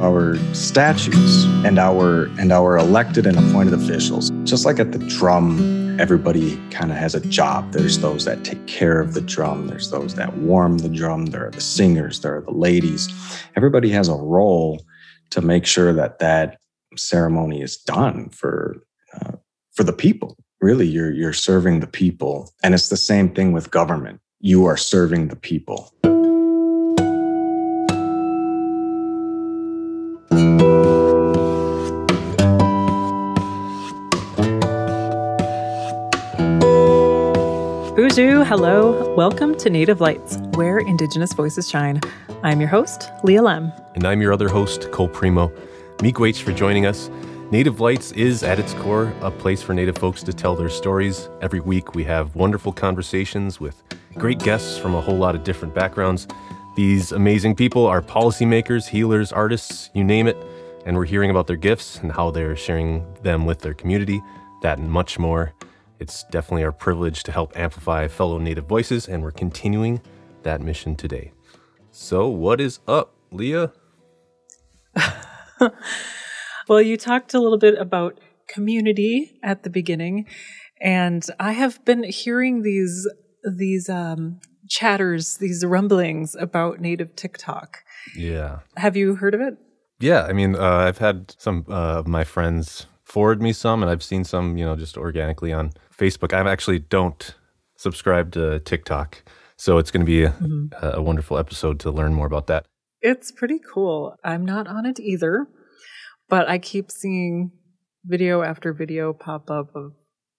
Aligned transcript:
our 0.00 0.36
statues 0.54 1.44
and 1.64 1.78
our 1.78 2.24
and 2.38 2.52
our 2.52 2.78
elected 2.78 3.26
and 3.26 3.38
appointed 3.38 3.74
officials. 3.74 4.30
Just 4.44 4.64
like 4.64 4.78
at 4.78 4.92
the 4.92 4.98
drum, 4.98 6.00
everybody 6.00 6.56
kind 6.70 6.90
of 6.90 6.96
has 6.96 7.14
a 7.14 7.20
job. 7.20 7.72
There's 7.72 7.98
those 7.98 8.24
that 8.24 8.42
take 8.42 8.66
care 8.66 9.00
of 9.00 9.14
the 9.14 9.20
drum, 9.20 9.66
there's 9.66 9.90
those 9.90 10.14
that 10.14 10.36
warm 10.38 10.78
the 10.78 10.88
drum, 10.88 11.26
there 11.26 11.46
are 11.46 11.50
the 11.50 11.60
singers, 11.60 12.20
there 12.20 12.36
are 12.36 12.40
the 12.40 12.52
ladies. 12.52 13.08
Everybody 13.56 13.90
has 13.90 14.08
a 14.08 14.14
role 14.14 14.82
to 15.30 15.40
make 15.40 15.66
sure 15.66 15.92
that 15.92 16.18
that 16.18 16.58
ceremony 16.96 17.60
is 17.62 17.76
done 17.76 18.30
for 18.30 18.82
uh, 19.14 19.32
for 19.72 19.84
the 19.84 19.92
people. 19.92 20.36
Really, 20.60 20.86
you're 20.86 21.12
you're 21.12 21.32
serving 21.32 21.80
the 21.80 21.86
people, 21.86 22.52
and 22.62 22.74
it's 22.74 22.88
the 22.88 22.96
same 22.96 23.34
thing 23.34 23.52
with 23.52 23.70
government. 23.70 24.20
You 24.40 24.64
are 24.64 24.76
serving 24.76 25.28
the 25.28 25.36
people. 25.36 25.92
Hello, 38.20 39.14
welcome 39.14 39.56
to 39.56 39.70
Native 39.70 40.02
Lights, 40.02 40.36
where 40.52 40.78
Indigenous 40.80 41.32
voices 41.32 41.70
shine. 41.70 42.02
I'm 42.42 42.60
your 42.60 42.68
host, 42.68 43.10
Leah 43.24 43.40
Lemm. 43.40 43.72
And 43.94 44.04
I'm 44.04 44.20
your 44.20 44.34
other 44.34 44.50
host, 44.50 44.90
Cole 44.90 45.08
Premo. 45.08 45.50
Miigwech 46.00 46.42
for 46.42 46.52
joining 46.52 46.84
us. 46.84 47.08
Native 47.50 47.80
Lights 47.80 48.12
is, 48.12 48.42
at 48.42 48.58
its 48.58 48.74
core, 48.74 49.10
a 49.22 49.30
place 49.30 49.62
for 49.62 49.72
Native 49.72 49.96
folks 49.96 50.22
to 50.24 50.34
tell 50.34 50.54
their 50.54 50.68
stories. 50.68 51.30
Every 51.40 51.60
week, 51.60 51.94
we 51.94 52.04
have 52.04 52.36
wonderful 52.36 52.74
conversations 52.74 53.58
with 53.58 53.82
great 54.16 54.38
guests 54.38 54.76
from 54.76 54.94
a 54.94 55.00
whole 55.00 55.16
lot 55.16 55.34
of 55.34 55.42
different 55.42 55.74
backgrounds. 55.74 56.28
These 56.76 57.12
amazing 57.12 57.56
people 57.56 57.86
are 57.86 58.02
policymakers, 58.02 58.86
healers, 58.86 59.32
artists, 59.32 59.88
you 59.94 60.04
name 60.04 60.26
it, 60.26 60.36
and 60.84 60.94
we're 60.94 61.06
hearing 61.06 61.30
about 61.30 61.46
their 61.46 61.56
gifts 61.56 61.96
and 62.00 62.12
how 62.12 62.30
they're 62.30 62.54
sharing 62.54 63.02
them 63.22 63.46
with 63.46 63.60
their 63.60 63.72
community, 63.72 64.22
that 64.60 64.76
and 64.76 64.92
much 64.92 65.18
more. 65.18 65.54
It's 66.00 66.24
definitely 66.24 66.64
our 66.64 66.72
privilege 66.72 67.22
to 67.24 67.32
help 67.32 67.56
amplify 67.56 68.08
fellow 68.08 68.38
Native 68.38 68.64
voices, 68.64 69.06
and 69.06 69.22
we're 69.22 69.30
continuing 69.30 70.00
that 70.42 70.62
mission 70.62 70.96
today. 70.96 71.32
So, 71.90 72.26
what 72.26 72.58
is 72.58 72.80
up, 72.88 73.14
Leah? 73.30 73.72
well, 76.68 76.80
you 76.80 76.96
talked 76.96 77.34
a 77.34 77.38
little 77.38 77.58
bit 77.58 77.78
about 77.78 78.18
community 78.48 79.38
at 79.42 79.62
the 79.62 79.68
beginning, 79.68 80.26
and 80.80 81.22
I 81.38 81.52
have 81.52 81.84
been 81.84 82.04
hearing 82.04 82.62
these 82.62 83.06
these 83.44 83.90
um, 83.90 84.40
chatters, 84.70 85.36
these 85.36 85.66
rumblings 85.66 86.34
about 86.34 86.80
native 86.80 87.14
TikTok. 87.14 87.84
Yeah. 88.16 88.60
Have 88.78 88.96
you 88.96 89.16
heard 89.16 89.34
of 89.34 89.42
it? 89.42 89.58
Yeah, 89.98 90.22
I 90.22 90.32
mean, 90.32 90.56
uh, 90.56 90.60
I've 90.60 90.98
had 90.98 91.34
some 91.36 91.66
uh, 91.68 91.98
of 91.98 92.08
my 92.08 92.24
friends 92.24 92.86
forward 93.04 93.42
me 93.42 93.52
some, 93.52 93.82
and 93.82 93.90
I've 93.90 94.02
seen 94.02 94.24
some, 94.24 94.56
you 94.56 94.64
know, 94.64 94.76
just 94.76 94.96
organically 94.96 95.52
on 95.52 95.72
Facebook. 96.00 96.32
I 96.32 96.50
actually 96.50 96.78
don't 96.78 97.34
subscribe 97.76 98.32
to 98.32 98.60
TikTok, 98.60 99.22
so 99.56 99.78
it's 99.78 99.90
going 99.90 100.00
to 100.00 100.06
be 100.06 100.24
a, 100.24 100.30
mm-hmm. 100.30 100.66
a 100.82 101.02
wonderful 101.02 101.36
episode 101.36 101.78
to 101.80 101.90
learn 101.90 102.14
more 102.14 102.26
about 102.26 102.46
that. 102.46 102.66
It's 103.02 103.30
pretty 103.30 103.58
cool. 103.58 104.16
I'm 104.24 104.44
not 104.44 104.66
on 104.66 104.86
it 104.86 104.98
either, 104.98 105.46
but 106.28 106.48
I 106.48 106.58
keep 106.58 106.90
seeing 106.90 107.52
video 108.04 108.42
after 108.42 108.72
video 108.72 109.12
pop 109.12 109.50
up 109.50 109.74
of 109.74 109.92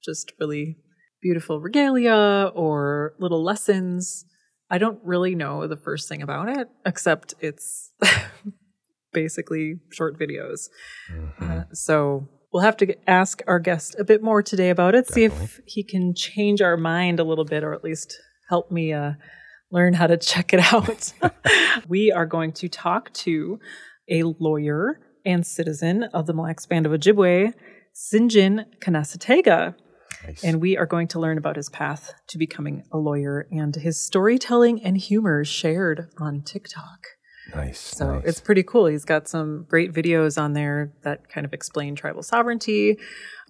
just 0.03 0.33
really 0.39 0.77
beautiful 1.21 1.59
regalia 1.59 2.51
or 2.55 3.13
little 3.19 3.43
lessons. 3.43 4.25
I 4.69 4.77
don't 4.77 4.99
really 5.03 5.35
know 5.35 5.67
the 5.67 5.77
first 5.77 6.09
thing 6.09 6.21
about 6.21 6.49
it, 6.49 6.67
except 6.85 7.35
it's 7.39 7.91
basically 9.13 9.75
short 9.91 10.19
videos. 10.19 10.69
Mm-hmm. 11.11 11.51
Uh, 11.51 11.63
so 11.73 12.27
we'll 12.51 12.63
have 12.63 12.77
to 12.77 12.95
ask 13.09 13.41
our 13.47 13.59
guest 13.59 13.95
a 13.99 14.03
bit 14.03 14.21
more 14.23 14.41
today 14.43 14.69
about 14.69 14.95
it, 14.95 15.07
Definitely. 15.07 15.29
see 15.29 15.43
if 15.45 15.59
he 15.65 15.83
can 15.83 16.13
change 16.13 16.61
our 16.61 16.77
mind 16.77 17.19
a 17.19 17.23
little 17.23 17.45
bit 17.45 17.63
or 17.63 17.73
at 17.73 17.83
least 17.83 18.17
help 18.49 18.71
me 18.71 18.93
uh, 18.93 19.13
learn 19.71 19.93
how 19.93 20.07
to 20.07 20.17
check 20.17 20.53
it 20.53 20.59
out. 20.73 21.13
we 21.87 22.11
are 22.11 22.25
going 22.25 22.51
to 22.53 22.67
talk 22.67 23.13
to 23.13 23.59
a 24.09 24.23
lawyer 24.23 24.99
and 25.25 25.45
citizen 25.45 26.03
of 26.13 26.25
the 26.25 26.33
Mille 26.33 26.45
Lacs 26.45 26.65
Band 26.65 26.85
of 26.85 26.91
Ojibwe, 26.91 27.53
Sinjin 27.95 28.65
Kanasatega. 28.79 29.75
Nice. 30.27 30.43
And 30.43 30.61
we 30.61 30.77
are 30.77 30.85
going 30.85 31.07
to 31.09 31.19
learn 31.19 31.37
about 31.37 31.55
his 31.55 31.69
path 31.69 32.13
to 32.27 32.37
becoming 32.37 32.83
a 32.91 32.97
lawyer 32.97 33.47
and 33.51 33.73
his 33.75 33.99
storytelling 33.99 34.83
and 34.83 34.97
humor 34.97 35.43
shared 35.45 36.09
on 36.19 36.41
TikTok. 36.43 37.07
Nice. 37.55 37.79
So 37.79 38.15
nice. 38.15 38.23
it's 38.25 38.41
pretty 38.41 38.63
cool. 38.63 38.85
He's 38.87 39.05
got 39.05 39.27
some 39.27 39.65
great 39.69 39.93
videos 39.93 40.41
on 40.41 40.53
there 40.53 40.93
that 41.03 41.29
kind 41.29 41.45
of 41.45 41.53
explain 41.53 41.95
tribal 41.95 42.23
sovereignty 42.23 42.97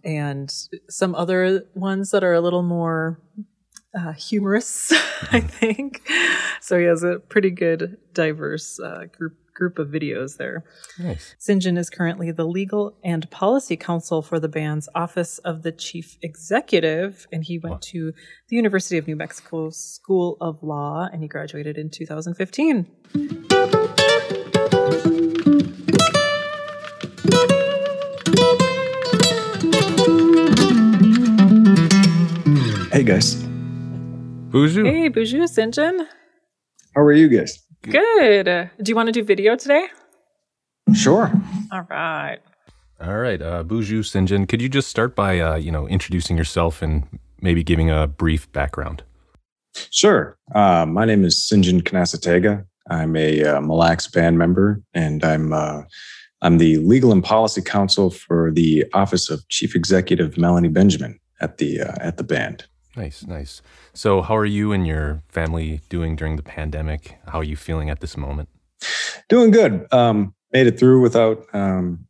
and 0.03 0.51
some 0.89 1.15
other 1.15 1.65
ones 1.75 2.11
that 2.11 2.23
are 2.23 2.33
a 2.33 2.41
little 2.41 2.63
more 2.63 3.19
uh, 3.97 4.13
humorous, 4.13 4.91
I 5.31 5.41
mm-hmm. 5.41 5.47
think. 5.47 6.09
So 6.61 6.79
he 6.79 6.85
has 6.85 7.03
a 7.03 7.19
pretty 7.19 7.51
good, 7.51 7.97
diverse 8.13 8.79
uh, 8.79 9.05
group 9.11 9.37
group 9.53 9.79
of 9.79 9.89
videos 9.89 10.37
there. 10.37 10.63
Nice. 10.99 11.35
Sinjin 11.39 11.77
is 11.77 11.89
currently 11.89 12.31
the 12.31 12.45
legal 12.45 12.97
and 13.03 13.29
policy 13.29 13.77
counsel 13.77 14.21
for 14.21 14.39
the 14.39 14.47
band's 14.47 14.89
Office 14.95 15.37
of 15.39 15.63
the 15.63 15.71
Chief 15.71 16.17
Executive, 16.21 17.27
and 17.31 17.43
he 17.43 17.57
went 17.59 17.81
to 17.83 18.13
the 18.49 18.55
University 18.55 18.97
of 18.97 19.07
New 19.07 19.15
Mexico 19.15 19.69
School 19.69 20.37
of 20.41 20.63
Law, 20.63 21.07
and 21.11 21.21
he 21.21 21.27
graduated 21.27 21.77
in 21.77 21.89
2015. 21.89 22.87
Hey 32.91 33.03
guys. 33.03 33.35
Boozhoo. 34.51 34.85
Hey, 34.85 35.09
boozhoo, 35.09 35.47
Sinjin. 35.47 36.05
How 36.93 37.01
are 37.01 37.13
you 37.13 37.29
guys? 37.29 37.57
Good. 37.83 38.69
Do 38.81 38.89
you 38.89 38.95
want 38.95 39.07
to 39.07 39.11
do 39.11 39.23
video 39.23 39.55
today? 39.55 39.87
Sure. 40.93 41.31
All 41.71 41.85
right. 41.89 42.39
All 42.99 43.17
right. 43.17 43.41
Uh, 43.41 43.63
Boozhoo 43.63 44.01
Sinjin, 44.01 44.47
could 44.47 44.61
you 44.61 44.69
just 44.69 44.87
start 44.87 45.15
by, 45.15 45.39
uh, 45.39 45.55
you 45.55 45.71
know, 45.71 45.87
introducing 45.87 46.37
yourself 46.37 46.81
and 46.81 47.07
maybe 47.41 47.63
giving 47.63 47.89
a 47.89 48.07
brief 48.07 48.51
background? 48.51 49.03
Sure. 49.89 50.37
Uh, 50.53 50.85
my 50.85 51.05
name 51.05 51.23
is 51.23 51.39
Sinjin 51.39 51.81
Kanasatega. 51.81 52.65
I'm 52.89 53.15
a 53.15 53.43
uh, 53.43 53.61
Mille 53.61 53.77
Lacs 53.77 54.07
band 54.07 54.37
member, 54.37 54.81
and 54.93 55.23
I'm 55.23 55.53
uh, 55.53 55.83
I'm 56.41 56.57
the 56.57 56.77
legal 56.77 57.11
and 57.11 57.23
policy 57.23 57.61
counsel 57.61 58.09
for 58.09 58.51
the 58.51 58.85
Office 58.93 59.29
of 59.29 59.47
Chief 59.49 59.75
Executive 59.75 60.37
Melanie 60.37 60.67
Benjamin 60.67 61.19
at 61.39 61.57
the 61.57 61.81
uh, 61.81 61.95
at 61.99 62.17
the 62.17 62.23
band. 62.23 62.65
Nice, 62.95 63.25
nice. 63.25 63.61
So, 63.93 64.21
how 64.21 64.35
are 64.35 64.45
you 64.45 64.73
and 64.73 64.85
your 64.85 65.23
family 65.29 65.81
doing 65.89 66.15
during 66.15 66.35
the 66.35 66.43
pandemic? 66.43 67.17
How 67.27 67.39
are 67.39 67.43
you 67.43 67.55
feeling 67.55 67.89
at 67.89 68.01
this 68.01 68.17
moment? 68.17 68.49
Doing 69.29 69.51
good. 69.51 69.87
Um, 69.93 70.33
made 70.51 70.67
it 70.67 70.77
through 70.77 71.01
without 71.01 71.45
um, 71.53 72.05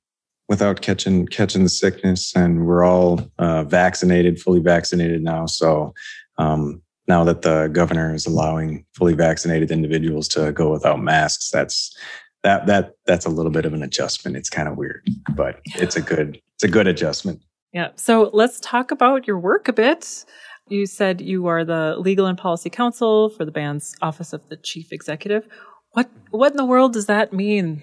without 0.49 0.81
catching 0.81 1.27
catching 1.27 1.63
the 1.63 1.69
sickness, 1.69 2.35
and 2.35 2.65
we're 2.65 2.83
all 2.83 3.21
uh, 3.37 3.63
vaccinated, 3.63 4.39
fully 4.39 4.59
vaccinated 4.59 5.21
now. 5.21 5.45
So 5.45 5.93
um, 6.39 6.81
now 7.07 7.23
that 7.25 7.43
the 7.43 7.69
governor 7.71 8.13
is 8.15 8.25
allowing 8.25 8.85
fully 8.95 9.13
vaccinated 9.13 9.69
individuals 9.69 10.27
to 10.29 10.51
go 10.51 10.71
without 10.71 10.99
masks, 10.99 11.51
that's 11.51 11.95
that 12.43 12.65
that 12.65 12.93
that's 13.05 13.25
a 13.25 13.29
little 13.29 13.51
bit 13.51 13.65
of 13.65 13.73
an 13.73 13.83
adjustment. 13.83 14.35
It's 14.35 14.49
kind 14.49 14.67
of 14.67 14.77
weird, 14.77 15.07
but 15.35 15.59
it's 15.75 15.95
a 15.95 16.01
good 16.01 16.41
it's 16.55 16.63
a 16.63 16.67
good 16.67 16.87
adjustment. 16.87 17.41
Yeah. 17.73 17.89
So 17.95 18.29
let's 18.33 18.59
talk 18.59 18.91
about 18.91 19.27
your 19.27 19.39
work 19.39 19.67
a 19.67 19.73
bit. 19.73 20.25
You 20.71 20.85
said 20.85 21.19
you 21.19 21.47
are 21.47 21.65
the 21.65 21.97
legal 21.99 22.27
and 22.27 22.37
policy 22.37 22.69
counsel 22.69 23.29
for 23.29 23.43
the 23.43 23.51
band's 23.51 23.93
Office 24.01 24.31
of 24.31 24.47
the 24.47 24.55
Chief 24.55 24.93
Executive. 24.93 25.45
What 25.91 26.09
what 26.29 26.51
in 26.51 26.57
the 26.57 26.65
world 26.65 26.93
does 26.93 27.07
that 27.07 27.33
mean? 27.33 27.81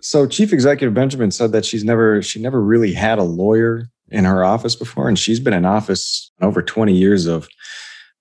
so 0.00 0.26
Chief 0.26 0.52
Executive 0.52 0.94
Benjamin 0.94 1.30
said 1.30 1.52
that 1.52 1.66
she's 1.66 1.84
never 1.84 2.22
she 2.22 2.40
never 2.40 2.62
really 2.62 2.94
had 2.94 3.18
a 3.18 3.22
lawyer 3.22 3.90
in 4.08 4.24
her 4.24 4.44
office 4.44 4.74
before, 4.74 5.08
and 5.08 5.18
she's 5.18 5.38
been 5.40 5.52
in 5.52 5.66
office 5.66 6.32
over 6.40 6.62
20 6.62 6.94
years 6.94 7.26
of 7.26 7.48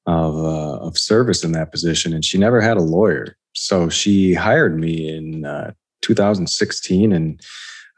of, 0.08 0.36
uh, 0.36 0.86
of 0.86 0.98
service 0.98 1.44
in 1.44 1.54
that 1.54 1.72
position, 1.72 2.14
and 2.14 2.26
she 2.26 2.38
never 2.38 2.60
had 2.60 2.78
a 2.78 2.82
lawyer. 2.82 3.38
So 3.54 3.88
she 3.88 4.34
hired 4.34 4.78
me 4.78 5.10
in 5.10 5.46
uh, 5.46 5.72
2016, 6.02 7.14
and 7.14 7.42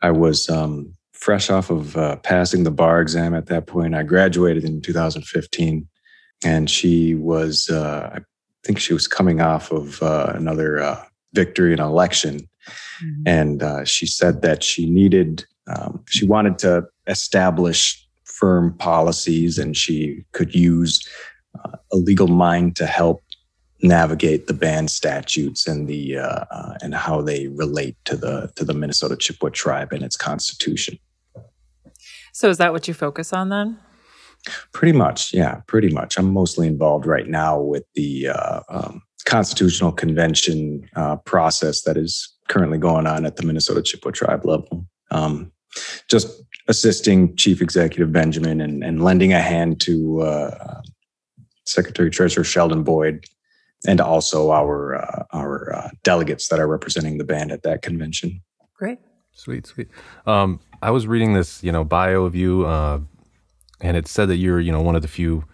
I 0.02 0.12
was 0.12 0.48
um, 0.48 0.97
fresh 1.18 1.50
off 1.50 1.70
of 1.70 1.98
uh, 1.98 2.16
passing 2.18 2.64
the 2.64 2.72
bar 2.72 3.02
exam 3.02 3.34
at 3.34 3.48
that 3.48 3.68
point. 3.68 3.96
I 3.96 4.04
graduated 4.04 4.64
in 4.64 4.82
2015, 4.82 5.88
and 6.46 6.70
she 6.70 7.16
was, 7.16 7.70
uh, 7.70 8.12
I 8.14 8.20
think 8.64 8.80
she 8.80 8.94
was 8.94 9.08
coming 9.08 9.42
off 9.42 9.72
of 9.72 10.02
uh, 10.02 10.32
another 10.36 10.80
uh, 10.80 11.04
victory 11.34 11.74
in 11.74 11.80
an 11.80 11.88
election. 11.88 12.48
Mm-hmm. 13.04 13.24
And 13.26 13.64
uh, 13.64 13.86
she 13.86 14.06
said 14.06 14.42
that 14.44 14.64
she 14.64 14.90
needed, 14.90 15.46
um, 15.68 16.04
she 16.08 16.26
wanted 16.26 16.60
to 16.60 16.86
establish 17.08 18.08
firm 18.24 18.78
policies 18.78 19.58
and 19.58 19.76
she 19.76 20.24
could 20.34 20.54
use 20.54 21.08
uh, 21.64 21.78
a 21.92 21.96
legal 21.98 22.28
mind 22.28 22.76
to 22.76 22.86
help 22.86 23.24
navigate 23.82 24.48
the 24.48 24.54
band 24.54 24.90
statutes 24.92 25.68
and 25.68 25.88
the 25.88 26.18
uh, 26.18 26.46
uh, 26.52 26.74
and 26.82 26.96
how 26.96 27.22
they 27.22 27.48
relate 27.48 27.96
to 28.06 28.16
the 28.18 28.52
to 28.56 28.66
the 28.66 28.74
Minnesota 28.74 29.16
Chippewa 29.16 29.50
tribe 29.50 29.94
and 29.94 30.04
its 30.04 30.18
constitution. 30.18 30.98
So 32.38 32.52
is 32.52 32.60
that 32.60 32.72
what 32.72 32.88
you 32.88 32.94
focus 32.94 33.34
on 33.34 33.50
then? 33.50 33.80
Pretty 34.72 34.96
much, 34.96 35.34
yeah, 35.34 35.62
pretty 35.66 35.90
much. 35.90 36.20
I'm 36.20 36.32
mostly 36.32 36.68
involved 36.68 37.08
right 37.08 37.28
now 37.28 37.60
with 37.60 37.84
the 37.96 38.28
uh, 38.28 38.60
um, 38.70 39.02
constitutional 39.26 39.92
convention 39.92 40.88
uh, 40.96 41.16
process 41.16 41.82
that 41.82 41.98
is 41.98 42.32
currently 42.48 42.78
going 42.78 43.08
on 43.08 43.26
at 43.26 43.38
the 43.38 43.44
Minnesota 43.44 43.82
Chippewa 43.82 44.12
tribe 44.12 44.46
level. 44.46 44.86
Um, 45.10 45.52
just 46.10 46.44
assisting 46.68 47.36
Chief 47.38 47.60
Executive 47.60 48.12
Benjamin 48.12 48.62
and, 48.62 48.84
and 48.84 49.04
lending 49.04 49.34
a 49.34 49.42
hand 49.42 49.82
to 49.82 50.22
uh, 50.22 50.82
Secretary 51.66 52.12
Treasurer 52.12 52.44
Sheldon 52.44 52.84
Boyd 52.84 53.26
and 53.88 54.00
also 54.00 54.52
our 54.52 54.98
uh, 54.98 55.24
our 55.34 55.74
uh, 55.74 55.90
delegates 56.04 56.50
that 56.50 56.60
are 56.60 56.68
representing 56.68 57.18
the 57.18 57.24
band 57.24 57.52
at 57.52 57.64
that 57.64 57.82
convention. 57.82 58.44
Great, 58.76 59.00
sweet, 59.34 59.66
sweet. 59.66 59.88
Um, 60.28 60.60
I 60.82 60.92
was 60.92 61.08
reading 61.08 61.34
this, 61.34 61.64
you 61.64 61.72
know, 61.72 61.84
bio 61.84 62.24
of 62.24 62.36
you, 62.36 62.66
uh, 62.66 63.00
and 63.82 63.98
it 63.98 64.08
said 64.08 64.30
that 64.30 64.38
you're, 64.38 64.60
you 64.60 64.72
know, 64.72 64.82
one 64.82 64.96
of 64.96 65.02
the 65.02 65.08
few 65.08 65.46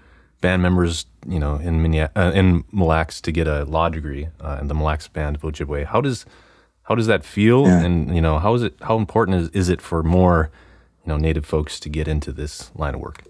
band 0.41 0.61
members, 0.61 1.05
you 1.27 1.39
know, 1.39 1.55
in 1.55 1.81
Minia- 1.81 2.11
uh, 2.15 2.31
in 2.33 2.63
Mille 2.71 2.87
Lacs 2.87 3.21
to 3.21 3.31
get 3.31 3.47
a 3.47 3.63
law 3.65 3.89
degree 3.89 4.27
uh, 4.41 4.57
in 4.59 4.67
the 4.67 4.73
Mille 4.73 4.85
Lacs 4.85 5.07
Band 5.07 5.37
of 5.37 5.41
Ojibwe. 5.41 5.85
How 5.85 6.01
does 6.01 6.25
how 6.83 6.95
does 6.95 7.07
that 7.07 7.23
feel? 7.23 7.65
Yeah. 7.65 7.83
And 7.83 8.13
you 8.15 8.21
know, 8.21 8.39
how 8.39 8.53
is 8.53 8.63
it? 8.63 8.75
How 8.81 8.97
important 8.97 9.41
is, 9.41 9.49
is 9.49 9.69
it 9.69 9.81
for 9.81 10.03
more, 10.03 10.51
you 11.05 11.09
know, 11.09 11.17
Native 11.17 11.45
folks 11.45 11.79
to 11.79 11.89
get 11.89 12.07
into 12.07 12.31
this 12.31 12.71
line 12.75 12.95
of 12.95 12.99
work? 12.99 13.23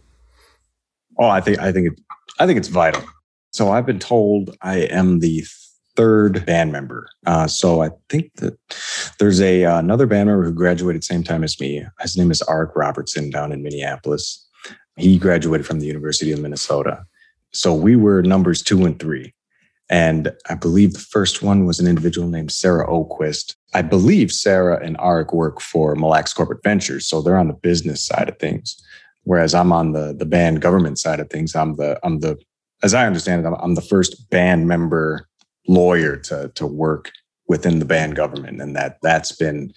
Oh, 1.20 1.28
I 1.28 1.42
think 1.42 1.60
I 1.60 1.72
think 1.72 1.94
it, 1.94 2.00
I 2.40 2.48
think 2.48 2.58
it's 2.58 2.68
vital. 2.68 3.04
So 3.52 3.70
I've 3.70 3.86
been 3.86 4.00
told 4.00 4.58
I 4.64 4.78
am 4.78 5.20
the 5.20 5.44
third 5.96 6.46
band 6.46 6.72
member. 6.72 7.08
Uh, 7.26 7.48
so 7.48 7.82
I 7.82 7.92
think 8.10 8.34
that 8.36 8.58
there's 9.20 9.42
a 9.42 9.66
uh, 9.66 9.80
another 9.80 10.08
band 10.08 10.28
member 10.28 10.44
who 10.44 10.54
graduated 10.54 11.04
same 11.04 11.24
time 11.24 11.44
as 11.44 11.60
me. 11.60 11.86
His 12.02 12.18
name 12.18 12.32
is 12.32 12.42
Art 12.44 12.72
Robertson 12.76 13.30
down 13.30 13.52
in 13.52 13.64
Minneapolis. 13.64 14.48
He 14.98 15.18
graduated 15.18 15.66
from 15.66 15.80
the 15.80 15.88
University 15.88 16.32
of 16.32 16.40
Minnesota. 16.40 17.06
So 17.52 17.74
we 17.74 17.96
were 17.96 18.22
numbers 18.22 18.62
two 18.62 18.86
and 18.86 19.00
three. 19.00 19.34
And 19.90 20.34
I 20.50 20.56
believe 20.56 20.94
the 20.94 21.00
first 21.00 21.44
one 21.44 21.66
was 21.66 21.80
an 21.80 21.88
individual 21.88 22.28
named 22.28 22.52
Sarah 22.52 22.88
Oquist. 22.88 23.56
I 23.74 23.82
believe 23.82 24.32
Sarah 24.32 24.84
and 24.84 24.98
Arik 24.98 25.34
work 25.34 25.62
for 25.62 25.96
Mille 25.96 26.10
Lacs 26.10 26.34
Corporate 26.34 26.64
Ventures. 26.64 27.06
So 27.06 27.22
they're 27.22 27.38
on 27.38 27.48
the 27.48 27.54
business 27.54 28.04
side 28.04 28.30
of 28.30 28.40
things. 28.40 28.82
Whereas 29.24 29.54
I'm 29.54 29.72
on 29.72 29.94
the 29.94 30.14
the 30.14 30.26
band 30.26 30.62
government 30.62 31.00
side 31.00 31.20
of 31.20 31.30
things. 31.30 31.56
I'm 31.56 31.76
the 31.76 32.00
I'm 32.04 32.20
the 32.20 32.38
as 32.82 32.94
I 32.94 33.08
understand 33.08 33.44
it, 33.44 33.48
I'm, 33.48 33.56
I'm 33.56 33.76
the 33.76 33.82
first 33.82 34.30
band 34.30 34.68
member 34.68 35.28
lawyer 35.68 36.16
to 36.18 36.52
to 36.56 36.68
work 36.68 37.12
within 37.48 37.80
the 37.80 37.86
band 37.86 38.16
government, 38.16 38.62
and 38.62 38.76
that 38.76 38.98
that's 39.02 39.32
been 39.32 39.74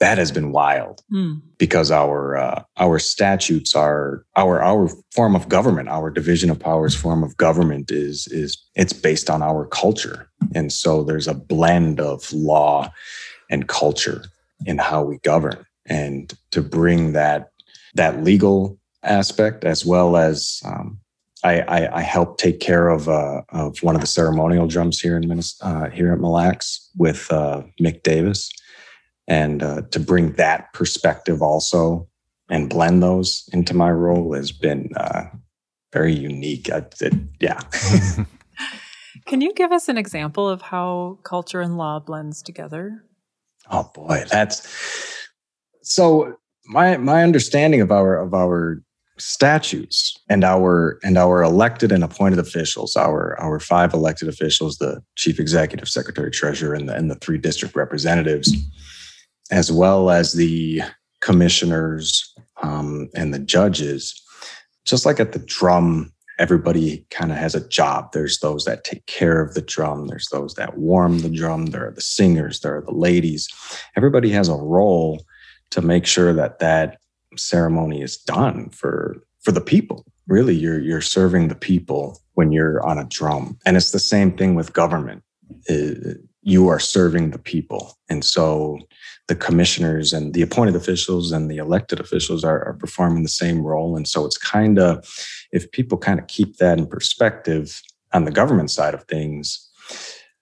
that 0.00 0.16
has 0.16 0.32
been 0.32 0.50
wild 0.50 1.02
mm. 1.12 1.40
because 1.58 1.90
our 1.90 2.36
uh, 2.36 2.62
our 2.78 2.98
statutes 2.98 3.76
are 3.76 4.24
our 4.36 4.62
our 4.62 4.88
form 5.14 5.36
of 5.36 5.48
government, 5.48 5.88
our 5.88 6.10
division 6.10 6.50
of 6.50 6.58
powers 6.58 6.94
form 6.94 7.22
of 7.22 7.36
government 7.36 7.90
is 7.90 8.26
is 8.28 8.62
it's 8.74 8.92
based 8.94 9.30
on 9.30 9.42
our 9.42 9.66
culture, 9.66 10.30
and 10.54 10.72
so 10.72 11.04
there's 11.04 11.28
a 11.28 11.34
blend 11.34 12.00
of 12.00 12.32
law 12.32 12.90
and 13.50 13.68
culture 13.68 14.24
in 14.66 14.78
how 14.78 15.02
we 15.02 15.18
govern, 15.18 15.64
and 15.86 16.34
to 16.50 16.62
bring 16.62 17.12
that 17.12 17.50
that 17.94 18.24
legal 18.24 18.78
aspect 19.02 19.64
as 19.64 19.84
well 19.84 20.16
as 20.16 20.60
um, 20.64 20.99
I, 21.42 21.60
I, 21.60 21.98
I 21.98 22.00
helped 22.02 22.38
take 22.38 22.60
care 22.60 22.88
of 22.88 23.08
uh, 23.08 23.42
of 23.50 23.82
one 23.82 23.94
of 23.94 24.00
the 24.00 24.06
ceremonial 24.06 24.66
drums 24.66 25.00
here 25.00 25.16
in 25.16 25.26
Minnesota, 25.26 25.70
uh, 25.70 25.90
here 25.90 26.12
at 26.12 26.20
Mille 26.20 26.32
Lacs 26.32 26.90
with 26.96 27.30
uh, 27.32 27.62
Mick 27.80 28.02
Davis, 28.02 28.50
and 29.26 29.62
uh, 29.62 29.82
to 29.90 30.00
bring 30.00 30.32
that 30.32 30.72
perspective 30.72 31.42
also 31.42 32.08
and 32.50 32.68
blend 32.68 33.02
those 33.02 33.48
into 33.52 33.74
my 33.74 33.90
role 33.90 34.34
has 34.34 34.52
been 34.52 34.90
uh, 34.96 35.24
very 35.92 36.12
unique. 36.12 36.70
I, 36.70 36.84
it, 37.00 37.14
yeah. 37.38 37.60
Can 39.26 39.40
you 39.40 39.52
give 39.54 39.72
us 39.72 39.88
an 39.88 39.96
example 39.96 40.48
of 40.48 40.60
how 40.62 41.18
culture 41.22 41.60
and 41.60 41.78
law 41.78 42.00
blends 42.00 42.42
together? 42.42 43.04
Oh 43.70 43.90
boy, 43.94 44.24
that's 44.30 44.66
so 45.82 46.36
my 46.66 46.96
my 46.96 47.22
understanding 47.22 47.80
of 47.80 47.92
our 47.92 48.16
of 48.16 48.34
our 48.34 48.82
statutes 49.20 50.16
and 50.28 50.44
our 50.44 50.98
and 51.04 51.16
our 51.16 51.42
elected 51.42 51.92
and 51.92 52.02
appointed 52.02 52.38
officials, 52.38 52.96
our 52.96 53.38
our 53.40 53.60
five 53.60 53.92
elected 53.92 54.28
officials, 54.28 54.78
the 54.78 55.02
chief 55.16 55.38
executive, 55.38 55.88
secretary, 55.88 56.30
treasurer, 56.30 56.74
and 56.74 56.88
the, 56.88 56.94
and 56.94 57.10
the 57.10 57.16
three 57.16 57.38
district 57.38 57.76
representatives, 57.76 58.52
as 59.50 59.70
well 59.70 60.10
as 60.10 60.32
the 60.32 60.82
commissioners 61.20 62.34
um, 62.62 63.08
and 63.14 63.32
the 63.32 63.38
judges. 63.38 64.20
Just 64.84 65.04
like 65.04 65.20
at 65.20 65.32
the 65.32 65.38
drum, 65.38 66.12
everybody 66.38 67.04
kind 67.10 67.30
of 67.30 67.36
has 67.36 67.54
a 67.54 67.68
job. 67.68 68.12
There's 68.12 68.38
those 68.40 68.64
that 68.64 68.84
take 68.84 69.04
care 69.06 69.42
of 69.42 69.54
the 69.54 69.60
drum. 69.60 70.06
There's 70.06 70.28
those 70.32 70.54
that 70.54 70.78
warm 70.78 71.18
the 71.18 71.28
drum. 71.28 71.66
There 71.66 71.86
are 71.86 71.92
the 71.92 72.00
singers. 72.00 72.60
There 72.60 72.76
are 72.76 72.82
the 72.82 72.94
ladies. 72.94 73.48
Everybody 73.96 74.30
has 74.30 74.48
a 74.48 74.54
role 74.54 75.22
to 75.70 75.82
make 75.82 76.06
sure 76.06 76.32
that 76.32 76.58
that 76.58 76.99
ceremony 77.36 78.02
is 78.02 78.16
done 78.16 78.70
for 78.70 79.22
for 79.40 79.52
the 79.52 79.60
people. 79.60 80.04
Really 80.26 80.54
you're 80.54 80.80
you're 80.80 81.00
serving 81.00 81.48
the 81.48 81.54
people 81.54 82.20
when 82.34 82.52
you're 82.52 82.84
on 82.86 82.98
a 82.98 83.04
drum. 83.04 83.58
And 83.66 83.76
it's 83.76 83.90
the 83.90 83.98
same 83.98 84.36
thing 84.36 84.54
with 84.54 84.72
government. 84.72 85.22
Uh, 85.68 86.14
you 86.42 86.68
are 86.68 86.80
serving 86.80 87.30
the 87.30 87.38
people. 87.38 87.98
And 88.08 88.24
so 88.24 88.78
the 89.28 89.34
commissioners 89.34 90.12
and 90.14 90.32
the 90.32 90.40
appointed 90.40 90.74
officials 90.74 91.32
and 91.32 91.50
the 91.50 91.58
elected 91.58 92.00
officials 92.00 92.44
are, 92.44 92.64
are 92.66 92.72
performing 92.72 93.24
the 93.24 93.28
same 93.28 93.60
role. 93.60 93.94
And 93.94 94.08
so 94.08 94.24
it's 94.24 94.38
kind 94.38 94.78
of 94.78 95.06
if 95.52 95.70
people 95.72 95.98
kind 95.98 96.18
of 96.18 96.26
keep 96.28 96.56
that 96.56 96.78
in 96.78 96.86
perspective 96.86 97.82
on 98.12 98.24
the 98.24 98.30
government 98.30 98.70
side 98.70 98.94
of 98.94 99.04
things 99.04 99.70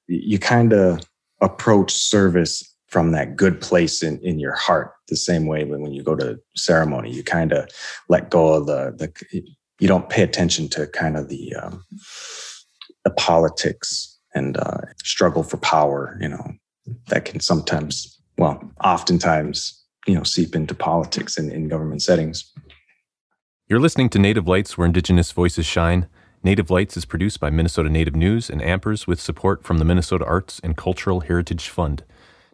you 0.09 0.39
kind 0.39 0.73
of 0.73 1.01
approach 1.41 1.93
service 1.93 2.75
from 2.87 3.13
that 3.13 3.37
good 3.37 3.61
place 3.61 4.03
in, 4.03 4.19
in 4.21 4.39
your 4.39 4.55
heart 4.55 4.93
the 5.09 5.17
same 5.17 5.47
way 5.47 5.65
when, 5.65 5.81
when 5.81 5.93
you 5.93 6.03
go 6.03 6.15
to 6.15 6.39
ceremony 6.57 7.13
you 7.13 7.23
kind 7.23 7.53
of 7.53 7.69
let 8.09 8.31
go 8.31 8.55
of 8.55 8.67
the 8.67 8.95
the 8.97 9.43
you 9.81 9.87
don't 9.87 10.09
pay 10.09 10.23
attention 10.23 10.69
to 10.69 10.87
kind 10.89 11.17
of 11.17 11.29
the 11.29 11.55
um, 11.55 11.85
the 13.05 13.11
politics 13.11 14.19
and 14.35 14.57
uh, 14.57 14.81
struggle 15.03 15.43
for 15.43 15.57
power 15.59 16.19
you 16.21 16.29
know 16.29 16.53
that 17.09 17.25
can 17.25 17.41
sometimes 17.41 18.19
well 18.37 18.63
oftentimes 18.85 19.83
you 20.07 20.15
know 20.15 20.23
seep 20.23 20.57
into 20.57 20.75
politics 20.75 21.39
in, 21.39 21.51
in 21.51 21.69
government 21.69 22.03
settings. 22.03 22.53
You're 23.69 23.81
listening 23.81 24.09
to 24.11 24.19
native 24.19 24.49
lights 24.49 24.79
where 24.79 24.87
indigenous 24.87 25.31
voices 25.31 25.67
shine. 25.67 26.09
Native 26.43 26.71
lights 26.71 26.97
is 26.97 27.05
produced 27.05 27.41
by 27.41 27.51
minnesota 27.51 27.91
native 27.91 28.15
news 28.15 28.49
and 28.49 28.61
ampers 28.61 29.07
with 29.07 29.21
support 29.21 29.65
from 29.65 29.79
the 29.79 29.85
minnesota 29.85 30.25
arts 30.25 30.61
and 30.63 30.77
cultural 30.77 31.21
heritage 31.21 31.69
fund 31.69 32.05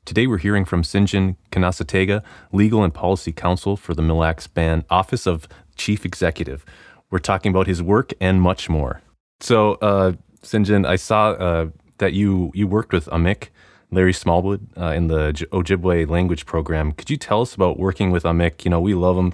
Today 0.04 0.26
we're 0.26 0.36
hearing 0.36 0.66
from 0.66 0.82
Sinjin 0.82 1.36
Kanasatega, 1.50 2.22
Legal 2.52 2.84
and 2.84 2.92
Policy 2.92 3.32
Counsel 3.32 3.74
for 3.74 3.94
the 3.94 4.02
Mille 4.02 4.18
Lacs 4.18 4.46
Band 4.46 4.84
Office 4.90 5.26
of 5.26 5.48
Chief 5.76 6.04
Executive. 6.04 6.62
We're 7.10 7.20
talking 7.20 7.48
about 7.48 7.66
his 7.66 7.82
work 7.82 8.12
and 8.20 8.42
much 8.42 8.68
more. 8.68 9.00
So, 9.40 9.74
uh, 9.74 10.12
Sinjin, 10.42 10.86
I 10.86 10.96
saw 10.96 11.30
uh, 11.30 11.66
that 11.98 12.12
you 12.12 12.52
you 12.54 12.66
worked 12.66 12.92
with 12.92 13.06
Amik, 13.06 13.48
Larry 13.90 14.12
Smallwood, 14.12 14.68
uh, 14.76 14.92
in 14.92 15.06
the 15.06 15.32
Ojibwe 15.52 16.06
language 16.06 16.44
program. 16.44 16.92
Could 16.92 17.08
you 17.08 17.16
tell 17.16 17.40
us 17.40 17.54
about 17.54 17.78
working 17.78 18.10
with 18.10 18.24
Amik? 18.24 18.62
You 18.66 18.70
know, 18.70 18.80
we 18.80 18.92
love 18.92 19.16
him. 19.16 19.32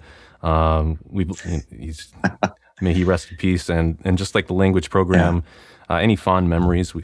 Um, 0.49 1.01
we 1.05 1.29
he's 1.77 2.13
may 2.81 2.95
he 2.95 3.03
rest 3.03 3.29
in 3.33 3.39
peace, 3.39 3.69
and 3.69 3.99
and 4.05 4.17
just 4.17 4.37
like 4.37 4.47
the 4.47 4.55
language 4.55 4.89
program, 4.89 5.43
yeah. 5.89 5.97
uh, 5.97 5.99
any 5.99 6.15
fond 6.15 6.49
memories? 6.49 6.95
We, 6.95 7.03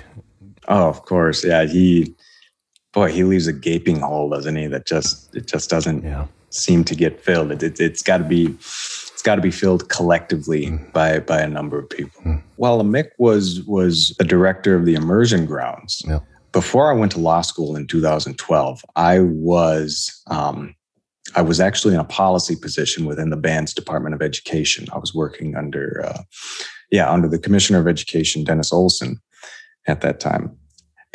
oh, 0.69 0.89
of 0.89 1.03
course, 1.03 1.45
yeah. 1.45 1.65
He 1.65 2.15
boy, 2.97 3.13
he 3.13 3.23
leaves 3.25 3.47
a 3.47 3.53
gaping 3.53 4.01
hole, 4.01 4.31
doesn't 4.31 4.57
he? 4.57 4.67
That 4.67 4.87
just 4.87 5.37
it 5.37 5.47
just 5.47 5.71
doesn't 5.71 6.03
yeah. 6.03 6.27
seem 6.51 6.83
to 6.85 6.97
get 6.97 7.23
filled. 7.23 7.63
It, 7.63 7.79
has 7.79 8.03
got 8.03 8.19
to 8.19 8.25
be 8.25 8.47
it's 8.47 9.23
got 9.23 9.37
to 9.37 9.43
be 9.43 9.51
filled 9.51 9.89
collectively 9.91 10.67
mm. 10.67 10.93
by 10.93 11.21
by 11.21 11.41
a 11.41 11.47
number 11.47 11.79
of 11.79 11.89
people. 11.91 12.21
Mm. 12.23 12.43
While 12.57 12.83
Mick 12.83 13.11
was 13.19 13.63
was 13.65 14.17
a 14.19 14.25
director 14.25 14.75
of 14.75 14.87
the 14.87 14.95
immersion 14.95 15.47
grounds. 15.47 16.03
Yeah. 16.09 16.21
Before 16.53 16.91
I 16.91 16.95
went 16.95 17.13
to 17.13 17.21
law 17.21 17.43
school 17.43 17.77
in 17.77 17.87
2012, 17.87 18.83
I 18.97 19.21
was 19.21 20.23
um, 20.29 20.75
I 21.35 21.43
was 21.43 21.61
actually 21.61 21.93
in 21.93 22.01
a 22.01 22.05
policy 22.05 22.57
position 22.57 23.05
within 23.05 23.29
the 23.29 23.37
band's 23.37 23.75
Department 23.75 24.15
of 24.15 24.23
Education. 24.23 24.87
I 24.95 24.99
was 24.99 25.13
working 25.13 25.55
under, 25.55 26.03
uh, 26.07 26.23
yeah, 26.91 27.13
under 27.13 27.29
the 27.29 27.39
Commissioner 27.39 27.81
of 27.81 27.89
Education, 27.89 28.43
Dennis 28.43 28.73
Olson, 28.73 29.21
at 29.87 30.01
that 30.01 30.19
time 30.19 30.57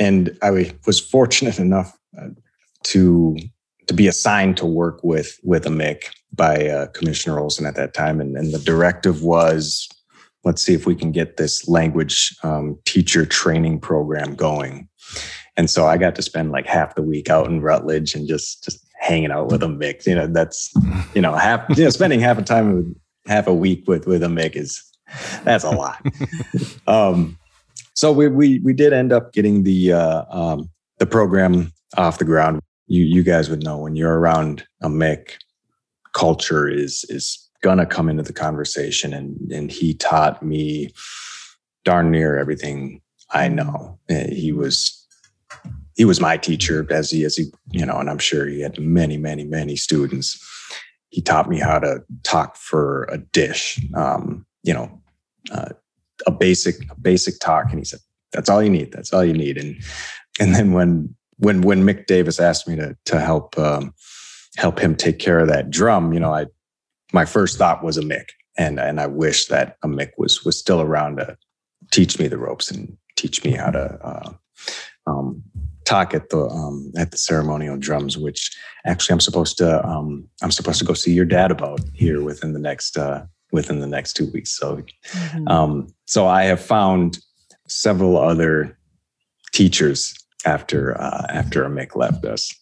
and 0.01 0.36
I 0.41 0.74
was 0.88 1.00
fortunate 1.00 1.60
enough 1.60 1.96
uh, 2.20 2.29
to 2.86 3.38
to 3.88 3.93
be 3.93 4.08
assigned 4.08 4.58
to 4.58 4.65
work 4.65 5.03
with 5.03 5.39
with 5.43 5.65
Amik 5.65 6.05
by 6.34 6.67
uh, 6.67 6.88
Commissioner 6.88 7.39
Olson 7.39 7.67
at 7.67 7.75
that 7.75 7.93
time, 7.93 8.20
and, 8.20 8.36
and 8.36 8.51
the 8.51 8.60
directive 8.60 9.22
was 9.22 9.88
let's 10.43 10.63
see 10.63 10.74
if 10.74 10.88
we 10.88 10.96
can 10.96 11.12
get 11.12 11.38
this 11.38 11.67
language 11.67 12.36
um, 12.41 12.79
teacher 12.86 13.27
training 13.27 13.79
program 13.79 14.34
going. 14.34 14.89
And 15.55 15.70
so 15.70 15.86
I 15.86 15.98
got 15.98 16.15
to 16.15 16.24
spend 16.24 16.51
like 16.51 16.65
half 16.65 16.96
the 16.96 17.03
week 17.03 17.29
out 17.29 17.46
in 17.46 17.62
Rutledge 17.62 18.15
and 18.15 18.27
just 18.27 18.63
just 18.63 18.84
hanging 19.00 19.31
out 19.31 19.51
with 19.51 19.62
Amik. 19.62 20.08
You 20.08 20.15
know, 20.15 20.25
that's 20.25 20.74
you 21.13 21.22
know 21.22 21.36
half 21.36 21.62
you 21.77 21.84
know 21.84 21.91
spending 21.91 22.22
half 22.22 22.39
a 22.39 22.41
time 22.41 22.74
with 22.74 22.96
half 23.27 23.46
a 23.46 23.53
week 23.53 23.84
with 23.88 24.08
with 24.08 24.24
Amik 24.24 24.55
is 24.55 24.84
that's 25.43 25.63
a 25.63 25.70
lot. 25.70 26.03
um, 26.88 27.38
so 28.01 28.12
we 28.12 28.27
we 28.29 28.58
we 28.62 28.74
did 28.74 28.93
end 28.93 29.13
up 29.13 29.31
getting 29.31 29.62
the 29.62 29.93
uh, 29.93 30.24
um, 30.31 30.67
the 30.98 31.05
program 31.05 31.72
off 31.98 32.17
the 32.17 32.25
ground. 32.25 32.60
You 32.88 33.03
you 33.03 33.22
guys 33.22 33.48
would 33.48 33.63
know 33.63 33.77
when 33.77 33.96
you're 33.96 34.17
around 34.17 34.65
Amik, 34.81 35.34
culture 36.13 36.67
is 36.67 37.05
is 37.10 37.48
gonna 37.62 37.86
come 37.86 38.10
into 38.10 38.24
the 38.24 38.34
conversation, 38.34 39.13
and 39.13 39.51
and 39.51 39.72
he 39.72 39.93
taught 39.93 40.41
me 40.41 40.91
darn 41.86 42.10
near 42.10 42.39
everything 42.39 43.01
I 43.29 43.50
know. 43.50 44.00
Eh, 44.10 44.34
he 44.34 44.51
was 44.51 45.08
he 45.96 46.03
was 46.03 46.20
my 46.20 46.38
teacher 46.38 46.88
as 46.89 47.12
he 47.12 47.24
as 47.24 47.36
he 47.36 47.51
you 47.70 47.86
know, 47.86 47.98
and 48.00 48.10
I'm 48.10 48.17
sure 48.17 48.48
he 48.48 48.62
had 48.62 48.79
many 48.79 49.17
many 49.17 49.43
many 49.43 49.75
students. 49.75 50.43
He 51.10 51.22
taught 51.22 51.48
me 51.48 51.60
how 51.60 51.77
to 51.77 52.03
talk 52.24 52.55
for 52.55 53.03
a 53.12 53.20
dish. 53.20 53.79
Um, 53.93 54.48
you 54.63 54.74
know, 54.74 54.89
uh, 55.51 55.70
a 56.25 56.31
basic 56.31 56.75
a 56.91 56.99
basic 56.99 57.39
talk, 57.39 57.67
and 57.69 57.79
he 57.79 57.85
said, 57.85 57.99
"That's 58.31 58.49
all 58.49 58.61
you 58.61 58.69
need. 58.69 58.91
That's 58.91 59.13
all 59.13 59.23
you 59.23 59.33
need." 59.33 59.57
And 59.57 59.77
and 60.39 60.55
then 60.55 60.73
when 60.73 61.15
when 61.37 61.61
when 61.61 61.83
Mick 61.83 62.05
Davis 62.05 62.39
asked 62.39 62.67
me 62.67 62.75
to 62.75 62.95
to 63.05 63.19
help 63.19 63.57
um, 63.57 63.93
help 64.57 64.79
him 64.79 64.95
take 64.95 65.19
care 65.19 65.39
of 65.39 65.47
that 65.47 65.69
drum, 65.69 66.13
you 66.13 66.19
know, 66.19 66.33
I 66.33 66.45
my 67.13 67.25
first 67.25 67.57
thought 67.57 67.83
was 67.83 67.97
Amik, 67.97 68.29
and 68.57 68.79
and 68.79 68.99
I 68.99 69.07
wish 69.07 69.47
that 69.47 69.79
Amik 69.81 70.11
was 70.17 70.43
was 70.45 70.57
still 70.57 70.81
around 70.81 71.17
to 71.17 71.37
teach 71.91 72.19
me 72.19 72.27
the 72.27 72.37
ropes 72.37 72.71
and 72.71 72.97
teach 73.17 73.43
me 73.43 73.51
how 73.51 73.71
to 73.71 73.99
uh, 74.03 74.33
um, 75.07 75.43
talk 75.85 76.13
at 76.13 76.29
the 76.29 76.39
um, 76.39 76.91
at 76.97 77.11
the 77.11 77.17
ceremonial 77.17 77.77
drums, 77.77 78.17
which 78.17 78.55
actually 78.85 79.13
I'm 79.13 79.19
supposed 79.19 79.57
to 79.57 79.85
um, 79.85 80.27
I'm 80.41 80.51
supposed 80.51 80.79
to 80.79 80.85
go 80.85 80.93
see 80.93 81.13
your 81.13 81.25
dad 81.25 81.51
about 81.51 81.81
here 81.93 82.21
within 82.21 82.53
the 82.53 82.59
next 82.59 82.97
uh, 82.97 83.25
within 83.51 83.79
the 83.79 83.88
next 83.88 84.13
two 84.13 84.27
weeks. 84.31 84.58
So 84.58 84.77
mm-hmm. 84.77 85.48
um, 85.48 85.88
so 86.05 86.27
I 86.27 86.43
have 86.43 86.62
found 86.62 87.20
several 87.67 88.17
other 88.17 88.77
teachers 89.53 90.13
after 90.46 91.00
uh, 91.00 91.25
after 91.29 91.67
Mick 91.70 91.96
left 91.96 92.25
us. 92.25 92.53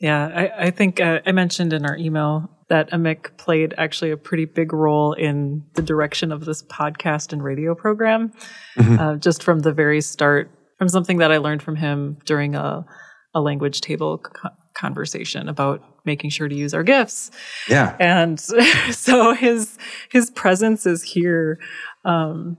Yeah, 0.00 0.28
I, 0.34 0.66
I 0.66 0.70
think 0.70 0.98
uh, 0.98 1.20
I 1.26 1.32
mentioned 1.32 1.72
in 1.74 1.84
our 1.84 1.96
email 1.96 2.50
that 2.68 2.90
Amik 2.90 3.36
played 3.36 3.74
actually 3.76 4.12
a 4.12 4.16
pretty 4.16 4.46
big 4.46 4.72
role 4.72 5.12
in 5.12 5.62
the 5.74 5.82
direction 5.82 6.32
of 6.32 6.46
this 6.46 6.62
podcast 6.62 7.32
and 7.32 7.44
radio 7.44 7.74
program, 7.74 8.32
mm-hmm. 8.78 8.98
uh, 8.98 9.16
just 9.16 9.42
from 9.42 9.60
the 9.60 9.72
very 9.72 10.00
start, 10.00 10.50
from 10.78 10.88
something 10.88 11.18
that 11.18 11.30
I 11.30 11.36
learned 11.36 11.62
from 11.62 11.76
him 11.76 12.16
during 12.24 12.54
a, 12.54 12.86
a 13.34 13.40
language 13.40 13.82
table 13.82 14.18
co- 14.18 14.48
conversation 14.74 15.48
about 15.48 15.82
making 16.04 16.30
sure 16.30 16.48
to 16.48 16.54
use 16.54 16.74
our 16.74 16.82
gifts. 16.82 17.30
Yeah, 17.68 17.96
and 17.98 18.40
so 18.90 19.34
his 19.34 19.78
his 20.10 20.30
presence 20.30 20.86
is 20.86 21.02
here, 21.02 21.58
um, 22.04 22.56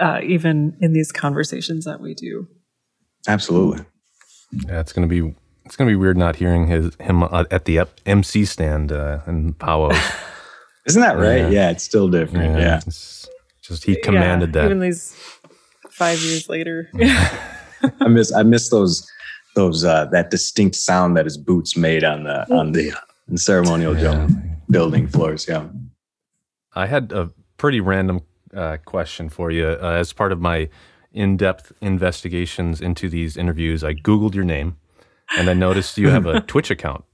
uh, 0.00 0.20
even 0.22 0.76
in 0.80 0.92
these 0.92 1.12
conversations 1.12 1.84
that 1.84 2.00
we 2.00 2.14
do. 2.14 2.48
Absolutely. 3.26 3.84
Yeah, 4.66 4.80
it's 4.80 4.92
going 4.92 5.08
to 5.08 5.22
be 5.22 5.34
it's 5.64 5.76
gonna 5.76 5.90
be 5.90 5.96
weird 5.96 6.16
not 6.16 6.36
hearing 6.36 6.66
his 6.66 6.94
him 6.96 7.22
uh, 7.22 7.44
at 7.50 7.64
the 7.64 7.86
MC 8.06 8.44
stand 8.44 8.92
uh, 8.92 9.20
in 9.26 9.54
Powwow. 9.54 9.96
Isn't 10.86 11.00
that 11.00 11.16
right? 11.16 11.38
Yeah. 11.38 11.48
yeah, 11.48 11.70
it's 11.70 11.82
still 11.82 12.08
different. 12.08 12.58
Yeah, 12.58 12.58
yeah. 12.58 12.80
just 13.62 13.84
he 13.84 13.96
commanded 13.96 14.54
yeah, 14.54 14.62
that. 14.62 14.66
Even 14.66 14.80
these 14.80 15.16
five 15.90 16.18
years 16.20 16.48
later. 16.48 16.90
I 18.00 18.08
miss 18.08 18.32
I 18.32 18.42
miss 18.42 18.70
those 18.70 19.10
those 19.54 19.84
uh, 19.84 20.06
that 20.06 20.30
distinct 20.30 20.76
sound 20.76 21.16
that 21.16 21.24
his 21.24 21.36
boots 21.36 21.76
made 21.76 22.04
on 22.04 22.24
the 22.24 22.52
on 22.54 22.72
the, 22.72 22.92
on 23.30 23.36
ceremonial 23.36 23.96
yeah. 23.96 24.28
building 24.70 25.06
floors. 25.06 25.46
Yeah. 25.48 25.68
I 26.74 26.86
had 26.86 27.12
a 27.12 27.30
pretty 27.56 27.80
random 27.80 28.22
uh, 28.54 28.78
question 28.84 29.28
for 29.28 29.50
you 29.50 29.66
uh, 29.66 29.96
as 29.98 30.12
part 30.12 30.32
of 30.32 30.40
my 30.40 30.68
in-depth 31.12 31.72
investigations 31.80 32.80
into 32.80 33.08
these 33.08 33.36
interviews. 33.36 33.84
I 33.84 33.94
googled 33.94 34.34
your 34.34 34.44
name 34.44 34.76
and 35.36 35.48
I 35.48 35.54
noticed 35.54 35.98
you 35.98 36.10
have 36.10 36.26
a 36.26 36.40
Twitch 36.46 36.70
account. 36.70 37.04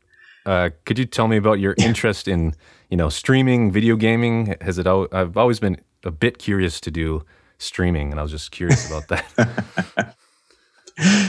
Uh, 0.46 0.70
could 0.84 0.98
you 0.98 1.04
tell 1.04 1.28
me 1.28 1.36
about 1.36 1.60
your 1.60 1.74
interest 1.78 2.26
in, 2.26 2.54
you 2.88 2.96
know, 2.96 3.08
streaming, 3.08 3.70
video 3.70 3.96
gaming? 3.96 4.56
Has 4.62 4.78
it? 4.78 4.86
Al- 4.86 5.08
I've 5.12 5.36
always 5.36 5.60
been 5.60 5.80
a 6.02 6.10
bit 6.10 6.38
curious 6.38 6.80
to 6.80 6.90
do 6.90 7.24
streaming, 7.58 8.10
and 8.10 8.18
I 8.18 8.22
was 8.22 8.32
just 8.32 8.50
curious 8.50 8.88
about 8.90 9.08
that. 9.08 10.16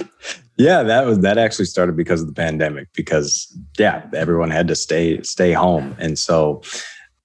yeah, 0.62 0.84
that 0.84 1.06
was 1.06 1.20
that 1.20 1.38
actually 1.38 1.66
started 1.66 1.96
because 1.98 2.22
of 2.22 2.28
the 2.28 2.34
pandemic. 2.34 2.88
Because 2.94 3.56
yeah, 3.78 4.06
everyone 4.14 4.52
had 4.52 4.68
to 4.68 4.76
stay 4.76 5.22
stay 5.24 5.54
home, 5.54 5.96
and 6.00 6.18
so 6.18 6.62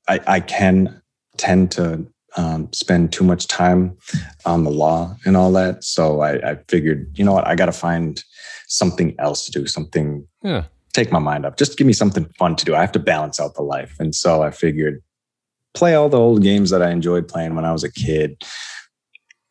I, 0.09 0.21
I 0.26 0.40
can 0.40 1.02
tend 1.37 1.71
to 1.73 2.07
um, 2.37 2.73
spend 2.73 3.12
too 3.12 3.25
much 3.25 3.47
time 3.47 3.97
on 4.45 4.64
the 4.64 4.71
law 4.71 5.16
and 5.25 5.37
all 5.37 5.52
that. 5.52 5.85
So 5.85 6.21
I, 6.21 6.50
I 6.50 6.59
figured, 6.69 7.11
you 7.19 7.25
know 7.25 7.33
what, 7.33 7.47
I 7.47 7.55
got 7.55 7.66
to 7.66 7.73
find 7.73 8.23
something 8.69 9.14
else 9.19 9.47
to 9.47 9.52
do, 9.52 9.66
something 9.66 10.26
yeah. 10.43 10.64
take 10.93 11.11
my 11.12 11.19
mind 11.19 11.47
off. 11.47 11.57
Just 11.57 11.78
give 11.78 11.87
me 11.87 11.93
something 11.93 12.26
fun 12.38 12.57
to 12.57 12.64
do. 12.64 12.75
I 12.75 12.81
have 12.81 12.93
to 12.93 12.99
balance 12.99 13.40
out 13.40 13.55
the 13.55 13.62
life. 13.62 13.97
And 13.99 14.14
so 14.14 14.43
I 14.43 14.50
figured 14.50 15.02
play 15.75 15.95
all 15.95 16.09
the 16.09 16.19
old 16.19 16.43
games 16.43 16.71
that 16.71 16.83
I 16.83 16.90
enjoyed 16.90 17.28
playing 17.28 17.55
when 17.55 17.64
I 17.64 17.73
was 17.73 17.85
a 17.85 17.93
kid, 17.93 18.43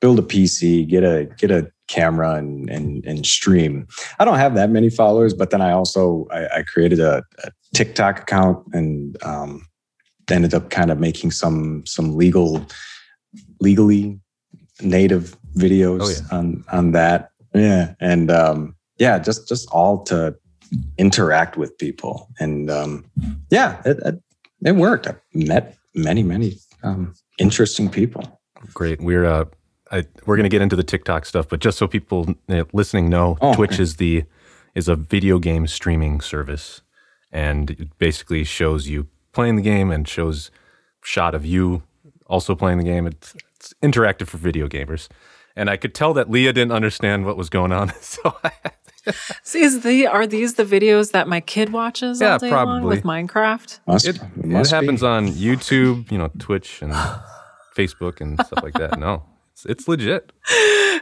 build 0.01 0.19
a 0.19 0.23
PC, 0.23 0.87
get 0.87 1.03
a 1.03 1.25
get 1.37 1.51
a 1.51 1.71
camera 1.87 2.35
and 2.35 2.69
and, 2.69 3.05
and 3.05 3.25
stream. 3.25 3.87
I 4.19 4.25
don't 4.25 4.37
have 4.37 4.55
that 4.55 4.69
many 4.69 4.89
followers, 4.89 5.33
but 5.33 5.49
then 5.49 5.61
I 5.61 5.71
also 5.71 6.27
I, 6.31 6.59
I 6.59 6.63
created 6.63 6.99
a, 6.99 7.23
a, 7.43 7.51
TikTok 7.73 8.21
account 8.21 8.65
and 8.73 9.21
um, 9.23 9.67
ended 10.31 10.53
up 10.53 10.69
kind 10.69 10.91
of 10.91 10.99
making 10.99 11.31
some 11.31 11.85
some 11.85 12.15
legal 12.15 12.65
legally 13.59 14.19
native 14.81 15.37
videos 15.57 16.01
oh, 16.01 16.09
yeah. 16.09 16.37
on 16.37 16.63
on 16.71 16.91
that. 16.91 17.31
Yeah, 17.53 17.93
and 17.99 18.31
um, 18.31 18.75
yeah, 18.97 19.19
just 19.19 19.47
just 19.47 19.69
all 19.71 20.03
to 20.05 20.35
interact 20.97 21.57
with 21.57 21.77
people, 21.77 22.29
and 22.39 22.69
um, 22.69 23.05
yeah, 23.49 23.81
it, 23.85 23.97
it, 24.05 24.21
it 24.65 24.75
worked. 24.75 25.07
I 25.07 25.15
met 25.33 25.77
many 25.93 26.23
many 26.23 26.57
um, 26.83 27.13
interesting 27.39 27.89
people. 27.89 28.39
Great. 28.73 28.99
We're 29.01 29.25
uh, 29.25 29.45
I, 29.95 30.03
we're 30.25 30.35
going 30.35 30.43
to 30.43 30.49
get 30.49 30.61
into 30.61 30.75
the 30.75 30.83
TikTok 30.83 31.25
stuff, 31.25 31.47
but 31.47 31.61
just 31.61 31.77
so 31.77 31.87
people 31.87 32.35
eh, 32.49 32.65
listening 32.73 33.09
know, 33.09 33.37
oh, 33.39 33.55
Twitch 33.55 33.73
okay. 33.73 33.83
is 33.83 33.95
the 33.95 34.25
is 34.73 34.89
a 34.89 34.95
video 34.95 35.39
game 35.39 35.67
streaming 35.67 36.19
service, 36.19 36.81
and 37.31 37.71
it 37.71 37.97
basically 37.97 38.43
shows 38.43 38.89
you 38.89 39.07
playing 39.31 39.55
the 39.55 39.61
game 39.61 39.91
and 39.91 40.05
shows 40.05 40.51
shot 41.01 41.33
of 41.33 41.45
you 41.45 41.83
also 42.27 42.55
playing 42.55 42.77
the 42.77 42.83
game. 42.83 43.07
It's, 43.07 43.35
it's 43.55 43.73
interactive 43.81 44.27
for 44.27 44.37
video 44.37 44.67
gamers, 44.67 45.07
and 45.55 45.69
I 45.69 45.77
could 45.77 45.95
tell 45.95 46.13
that 46.15 46.29
Leah 46.29 46.51
didn't 46.51 46.73
understand 46.73 47.25
what 47.25 47.37
was 47.37 47.49
going 47.49 47.71
on, 47.71 47.93
so 48.01 48.35
I 48.43 48.51
See, 49.43 49.61
is 49.61 49.81
the 49.81 50.07
are 50.07 50.27
these 50.27 50.55
the 50.55 50.65
videos 50.65 51.11
that 51.11 51.27
my 51.27 51.39
kid 51.39 51.71
watches 51.71 52.19
yeah, 52.19 52.33
all 52.33 52.39
day 52.39 52.49
probably. 52.49 52.73
long 52.73 52.83
with 52.83 53.03
Minecraft? 53.03 53.79
Must, 53.87 54.07
it, 54.07 54.19
it 54.43 54.69
happens 54.69 55.03
on 55.03 55.27
YouTube, 55.29 56.11
you 56.11 56.17
know, 56.17 56.31
Twitch 56.39 56.81
and 56.81 56.91
Facebook 57.77 58.19
and 58.19 58.43
stuff 58.45 58.63
like 58.63 58.73
that. 58.73 58.99
No, 58.99 59.23
it's, 59.55 59.65
it's 59.65 59.87
legit. 59.87 60.33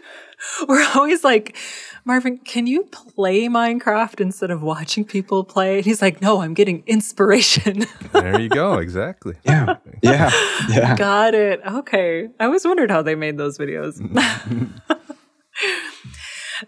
We're 0.68 0.86
always 0.94 1.24
like, 1.24 1.58
Marvin, 2.06 2.38
can 2.38 2.68
you 2.68 2.84
play 2.84 3.48
Minecraft 3.48 4.22
instead 4.22 4.52
of 4.52 4.62
watching 4.62 5.06
people 5.06 5.44
play? 5.44 5.78
And 5.78 5.86
he's 5.86 6.04
like, 6.04 6.22
No, 6.22 6.42
I'm 6.42 6.54
getting 6.54 6.84
inspiration. 6.86 7.86
there 8.12 8.40
you 8.40 8.50
go. 8.50 8.76
Exactly. 8.76 9.36
Yeah. 9.44 9.78
Yeah. 10.04 10.32
Yeah. 10.68 10.98
Got 10.98 11.34
it. 11.34 11.62
Okay. 11.66 12.28
I 12.38 12.46
always 12.46 12.66
wondered 12.66 12.92
how 12.92 13.02
they 13.02 13.16
made 13.16 13.38
those 13.38 13.58
videos. 13.58 14.02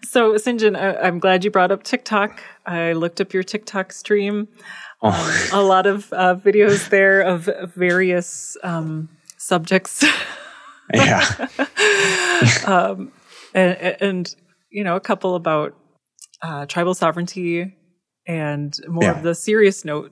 So, 0.04 0.36
Sinjin, 0.36 0.60
John, 0.60 0.76
I, 0.78 1.08
am 1.08 1.20
glad 1.20 1.44
you 1.44 1.52
brought 1.52 1.72
up 1.72 1.84
TikTok. 1.84 2.42
I 2.66 2.94
looked 2.94 3.20
up 3.20 3.34
your 3.34 3.44
TikTok 3.44 3.92
stream. 3.92 4.48
Oh. 5.02 5.50
Um, 5.52 5.60
a 5.60 5.62
lot 5.62 5.86
of 5.86 6.14
uh, 6.14 6.36
videos 6.36 6.88
there 6.90 7.22
of 7.22 7.50
various 7.76 8.56
um, 8.64 9.10
subjects. 9.38 10.06
yeah. 10.94 11.48
um, 12.66 13.12
and, 13.54 13.98
and, 14.02 14.36
you 14.70 14.84
know, 14.84 14.96
a 14.96 15.02
couple 15.02 15.36
about 15.36 15.76
uh, 16.42 16.66
tribal 16.66 16.94
sovereignty 16.94 17.76
and 18.28 18.74
more 18.88 19.04
yeah. 19.04 19.18
of 19.18 19.24
the 19.24 19.36
serious 19.36 19.86
note 19.86 20.12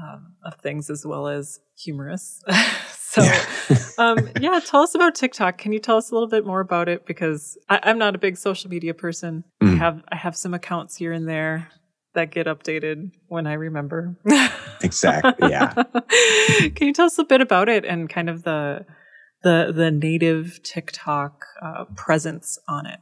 um, 0.00 0.34
of 0.44 0.56
things 0.56 0.90
as 0.90 1.06
well 1.06 1.28
as 1.28 1.60
humorous. 1.78 2.42
So, 3.08 3.22
yeah. 3.22 3.78
um, 3.96 4.28
yeah, 4.42 4.60
tell 4.62 4.82
us 4.82 4.94
about 4.94 5.14
TikTok. 5.14 5.56
Can 5.56 5.72
you 5.72 5.78
tell 5.78 5.96
us 5.96 6.10
a 6.10 6.14
little 6.14 6.28
bit 6.28 6.44
more 6.44 6.60
about 6.60 6.86
it? 6.86 7.06
Because 7.06 7.56
I, 7.66 7.80
am 7.84 7.96
not 7.96 8.14
a 8.14 8.18
big 8.18 8.36
social 8.36 8.68
media 8.68 8.92
person. 8.92 9.42
Mm. 9.62 9.72
I 9.72 9.76
have 9.76 10.02
I 10.12 10.16
have 10.16 10.36
some 10.36 10.52
accounts 10.52 10.96
here 10.96 11.12
and 11.12 11.26
there 11.26 11.70
that 12.12 12.30
get 12.30 12.46
updated 12.46 13.12
when 13.28 13.46
I 13.46 13.54
remember. 13.54 14.18
exactly. 14.82 15.48
Yeah. 15.48 15.72
Can 16.74 16.88
you 16.88 16.92
tell 16.92 17.06
us 17.06 17.18
a 17.18 17.24
bit 17.24 17.40
about 17.40 17.70
it 17.70 17.86
and 17.86 18.06
kind 18.10 18.28
of 18.28 18.42
the 18.42 18.84
the 19.46 19.72
the 19.72 19.92
native 19.92 20.60
TikTok 20.64 21.46
uh, 21.62 21.84
presence 21.94 22.58
on 22.68 22.84
it. 22.84 22.98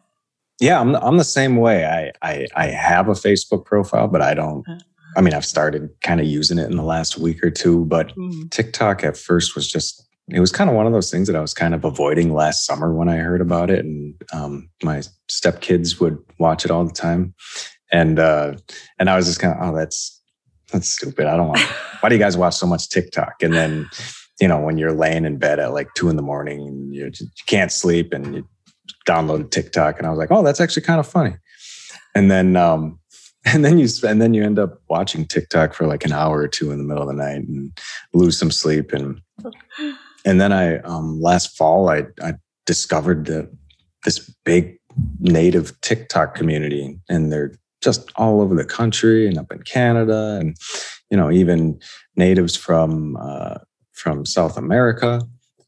Yeah, 0.61 0.79
I'm 0.79 0.95
I'm 0.97 1.17
the 1.17 1.25
same 1.25 1.57
way. 1.57 1.87
I 1.87 2.13
I 2.21 2.47
I 2.55 2.67
have 2.67 3.09
a 3.09 3.13
Facebook 3.13 3.65
profile, 3.65 4.09
but 4.09 4.21
I 4.21 4.35
don't. 4.35 4.69
Uh-huh. 4.69 4.79
I 5.17 5.23
mean, 5.23 5.33
I've 5.33 5.47
started 5.47 5.89
kind 6.03 6.21
of 6.21 6.27
using 6.27 6.59
it 6.59 6.69
in 6.69 6.77
the 6.77 6.83
last 6.83 7.17
week 7.17 7.43
or 7.43 7.51
two, 7.51 7.85
but 7.87 8.15
mm. 8.17 8.51
TikTok 8.51 9.05
at 9.05 9.17
first 9.17 9.55
was 9.55 9.67
just 9.71 10.07
it 10.29 10.41
was 10.41 10.53
kind 10.53 10.69
of 10.69 10.77
one 10.77 10.87
of 10.87 10.93
those 10.93 11.11
things 11.11 11.29
that 11.29 11.37
I 11.37 11.41
was 11.41 11.55
kind 11.55 11.75
of 11.75 11.85
avoiding 11.85 12.35
last 12.35 12.67
summer 12.67 12.93
when 12.93 13.09
I 13.09 13.17
heard 13.17 13.41
about 13.41 13.71
it, 13.71 13.85
and 13.85 14.15
um, 14.35 14.69
my 14.83 15.03
stepkids 15.31 15.99
would 16.01 16.19
watch 16.39 16.67
it 16.67 16.71
all 16.71 16.85
the 16.85 16.93
time, 16.93 17.35
and 17.91 18.19
uh, 18.19 18.55
and 18.99 19.09
I 19.09 19.17
was 19.17 19.27
just 19.27 19.41
kind 19.41 19.59
of, 19.59 19.67
oh, 19.67 19.75
that's 19.75 20.21
that's 20.73 20.91
stupid. 20.91 21.27
I 21.27 21.39
don't 21.39 21.49
want. 21.49 21.61
why 22.01 22.11
do 22.11 22.15
you 22.15 22.21
guys 22.21 22.37
watch 22.37 22.55
so 22.55 22.67
much 22.67 22.91
TikTok? 22.91 23.43
And 23.43 23.55
then, 23.55 23.89
you 24.41 24.49
know, 24.49 24.61
when 24.61 24.79
you're 24.79 24.93
laying 24.93 25.25
in 25.25 25.39
bed 25.39 25.61
at 25.61 25.73
like 25.73 25.89
two 25.95 26.09
in 26.09 26.17
the 26.17 26.23
morning 26.23 26.61
and 26.67 26.95
you, 26.95 27.11
you 27.19 27.27
can't 27.47 27.73
sleep, 27.73 28.13
and 28.13 28.35
you 28.37 28.49
downloaded 29.07 29.51
TikTok, 29.51 29.99
and 29.99 30.07
I 30.07 30.11
was 30.11 30.19
like, 30.19 30.31
oh, 30.31 30.43
that's 30.43 30.61
actually 30.61 30.83
kind 30.83 31.01
of 31.01 31.07
funny. 31.07 31.35
And 32.15 32.31
then, 32.31 32.57
um, 32.57 32.99
and 33.45 33.65
then 33.65 33.79
you 33.79 33.89
and 34.07 34.21
then 34.23 34.35
you 34.35 34.43
end 34.43 34.59
up 34.59 34.81
watching 34.89 35.27
TikTok 35.27 35.75
for 35.75 35.87
like 35.87 36.05
an 36.05 36.13
hour 36.13 36.39
or 36.39 36.49
two 36.49 36.71
in 36.71 36.79
the 36.79 36.85
middle 36.85 37.03
of 37.03 37.09
the 37.09 37.23
night 37.23 37.47
and 37.47 37.79
lose 38.15 38.39
some 38.39 38.51
sleep 38.51 38.93
and 38.93 39.21
and 40.25 40.41
then 40.41 40.53
I 40.53 40.79
um, 40.79 41.21
last 41.21 41.57
fall 41.57 41.91
I, 41.91 42.05
I 42.23 42.35
discovered 42.67 43.27
that 43.27 43.51
this 44.05 44.19
big 44.45 44.79
native 45.21 45.79
TikTok 45.81 46.35
community, 46.35 46.99
and 47.09 47.33
they're 47.33 47.53
just 47.83 48.11
all 48.17 48.41
over 48.41 48.55
the 48.55 48.65
country 48.65 49.27
and 49.27 49.39
up 49.39 49.53
in 49.53 49.63
Canada, 49.63 50.39
and 50.41 50.57
you 51.11 51.17
know 51.17 51.31
even 51.31 51.79
natives 52.17 52.57
from 52.57 53.17
uh, 53.17 53.59
from 53.95 54.27
South 54.27 54.57
America, 54.57 55.23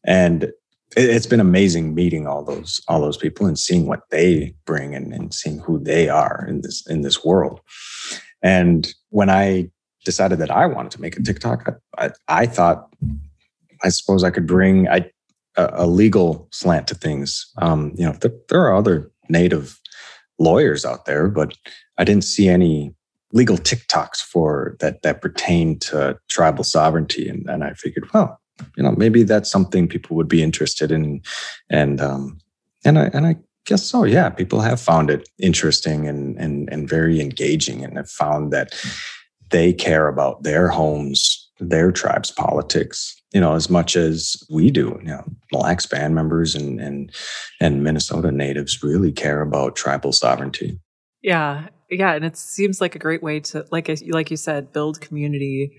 and 0.04 0.44
it, 0.44 0.52
it's 0.96 1.26
been 1.26 1.40
amazing 1.40 1.94
meeting 1.94 2.26
all 2.26 2.44
those 2.44 2.80
all 2.88 3.00
those 3.00 3.16
people 3.16 3.46
and 3.46 3.58
seeing 3.58 3.86
what 3.86 4.02
they 4.10 4.54
bring 4.64 4.94
and, 4.94 5.12
and 5.12 5.32
seeing 5.32 5.58
who 5.58 5.78
they 5.78 6.08
are 6.08 6.44
in 6.48 6.60
this 6.60 6.86
in 6.88 7.02
this 7.02 7.24
world. 7.24 7.60
And 8.42 8.92
when 9.10 9.30
I 9.30 9.70
decided 10.04 10.38
that 10.38 10.50
I 10.50 10.66
wanted 10.66 10.92
to 10.92 11.00
make 11.00 11.16
a 11.16 11.22
TikTok, 11.22 11.68
I, 11.98 12.04
I, 12.04 12.10
I 12.28 12.46
thought 12.46 12.88
I 13.82 13.88
suppose 13.88 14.24
I 14.24 14.30
could 14.30 14.46
bring 14.46 14.86
a, 14.86 15.04
a 15.56 15.86
legal 15.86 16.48
slant 16.52 16.86
to 16.88 16.94
things. 16.94 17.50
Um, 17.58 17.92
you 17.96 18.04
know, 18.06 18.12
th- 18.12 18.34
there 18.48 18.60
are 18.60 18.74
other 18.74 19.10
native 19.28 19.80
lawyers 20.38 20.84
out 20.84 21.06
there, 21.06 21.28
but 21.28 21.56
I 21.98 22.04
didn't 22.04 22.24
see 22.24 22.48
any 22.48 22.94
legal 23.36 23.58
TikToks 23.58 24.22
for 24.22 24.76
that 24.80 25.02
that 25.02 25.20
pertain 25.20 25.78
to 25.80 26.18
tribal 26.28 26.64
sovereignty, 26.64 27.28
and, 27.28 27.48
and 27.48 27.62
I 27.62 27.74
figured, 27.74 28.08
well, 28.12 28.40
you 28.76 28.82
know, 28.82 28.92
maybe 28.92 29.22
that's 29.22 29.50
something 29.50 29.86
people 29.86 30.16
would 30.16 30.28
be 30.28 30.42
interested 30.42 30.90
in, 30.90 31.20
and 31.70 32.00
um, 32.00 32.38
and 32.84 32.98
I 32.98 33.10
and 33.12 33.26
I 33.26 33.36
guess 33.66 33.84
so. 33.84 34.04
Yeah, 34.04 34.30
people 34.30 34.60
have 34.60 34.80
found 34.80 35.10
it 35.10 35.28
interesting 35.38 36.08
and 36.08 36.36
and 36.38 36.68
and 36.72 36.88
very 36.88 37.20
engaging, 37.20 37.84
and 37.84 37.96
have 37.96 38.10
found 38.10 38.52
that 38.52 38.74
they 39.50 39.72
care 39.72 40.08
about 40.08 40.42
their 40.42 40.68
homes, 40.68 41.48
their 41.60 41.92
tribe's 41.92 42.32
politics, 42.32 43.14
you 43.32 43.40
know, 43.40 43.54
as 43.54 43.68
much 43.68 43.94
as 43.96 44.42
we 44.50 44.70
do. 44.70 44.98
You 45.02 45.08
know, 45.08 45.24
Lacs 45.52 45.86
band 45.86 46.14
members 46.14 46.54
and 46.54 46.80
and 46.80 47.12
and 47.60 47.84
Minnesota 47.84 48.32
natives 48.32 48.82
really 48.82 49.12
care 49.12 49.42
about 49.42 49.76
tribal 49.76 50.12
sovereignty. 50.12 50.80
Yeah, 51.22 51.68
yeah, 51.90 52.14
and 52.14 52.24
it 52.24 52.36
seems 52.36 52.80
like 52.80 52.94
a 52.94 52.98
great 52.98 53.22
way 53.22 53.40
to, 53.40 53.64
like 53.70 53.90
like 54.08 54.30
you 54.30 54.36
said, 54.36 54.72
build 54.72 55.00
community 55.00 55.72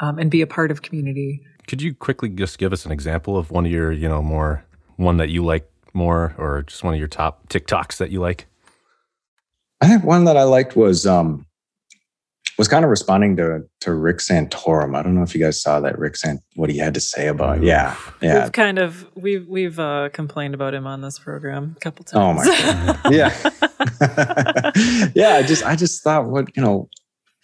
um, 0.00 0.18
and 0.18 0.30
be 0.30 0.42
a 0.42 0.46
part 0.46 0.70
of 0.70 0.82
community. 0.82 1.40
Could 1.66 1.80
you 1.80 1.94
quickly 1.94 2.28
just 2.28 2.58
give 2.58 2.72
us 2.72 2.84
an 2.84 2.92
example 2.92 3.38
of 3.38 3.50
one 3.50 3.64
of 3.64 3.72
your, 3.72 3.92
you 3.92 4.08
know, 4.08 4.22
more 4.22 4.64
one 4.96 5.16
that 5.16 5.30
you 5.30 5.44
like 5.44 5.70
more, 5.92 6.34
or 6.38 6.62
just 6.62 6.84
one 6.84 6.94
of 6.94 6.98
your 6.98 7.08
top 7.08 7.48
TikToks 7.48 7.96
that 7.98 8.10
you 8.10 8.20
like? 8.20 8.46
I 9.80 9.88
think 9.88 10.04
one 10.04 10.24
that 10.24 10.36
I 10.36 10.44
liked 10.44 10.76
was 10.76 11.06
um, 11.06 11.46
was 12.58 12.68
kind 12.68 12.84
of 12.84 12.90
responding 12.90 13.36
to 13.36 13.62
to 13.80 13.94
Rick 13.94 14.18
Santorum. 14.18 14.96
I 14.96 15.02
don't 15.02 15.14
know 15.14 15.22
if 15.22 15.34
you 15.34 15.40
guys 15.40 15.60
saw 15.60 15.80
that 15.80 15.98
Rick 15.98 16.16
Sant 16.16 16.40
what 16.54 16.70
he 16.70 16.78
had 16.78 16.94
to 16.94 17.00
say 17.00 17.28
about. 17.28 17.58
It. 17.58 17.64
Yeah, 17.64 17.96
yeah. 18.20 18.44
We've 18.44 18.52
kind 18.52 18.78
of 18.78 19.06
we've 19.14 19.46
we've 19.48 19.78
uh, 19.78 20.10
complained 20.12 20.54
about 20.54 20.74
him 20.74 20.86
on 20.86 21.00
this 21.00 21.18
program 21.18 21.74
a 21.76 21.80
couple 21.80 22.04
times. 22.04 22.22
Oh 22.22 22.32
my 22.32 22.44
god. 22.44 22.98
yeah, 23.12 25.10
yeah. 25.14 25.36
I 25.36 25.42
just 25.42 25.64
I 25.64 25.76
just 25.76 26.02
thought 26.02 26.26
what 26.26 26.56
you 26.56 26.62
know 26.62 26.88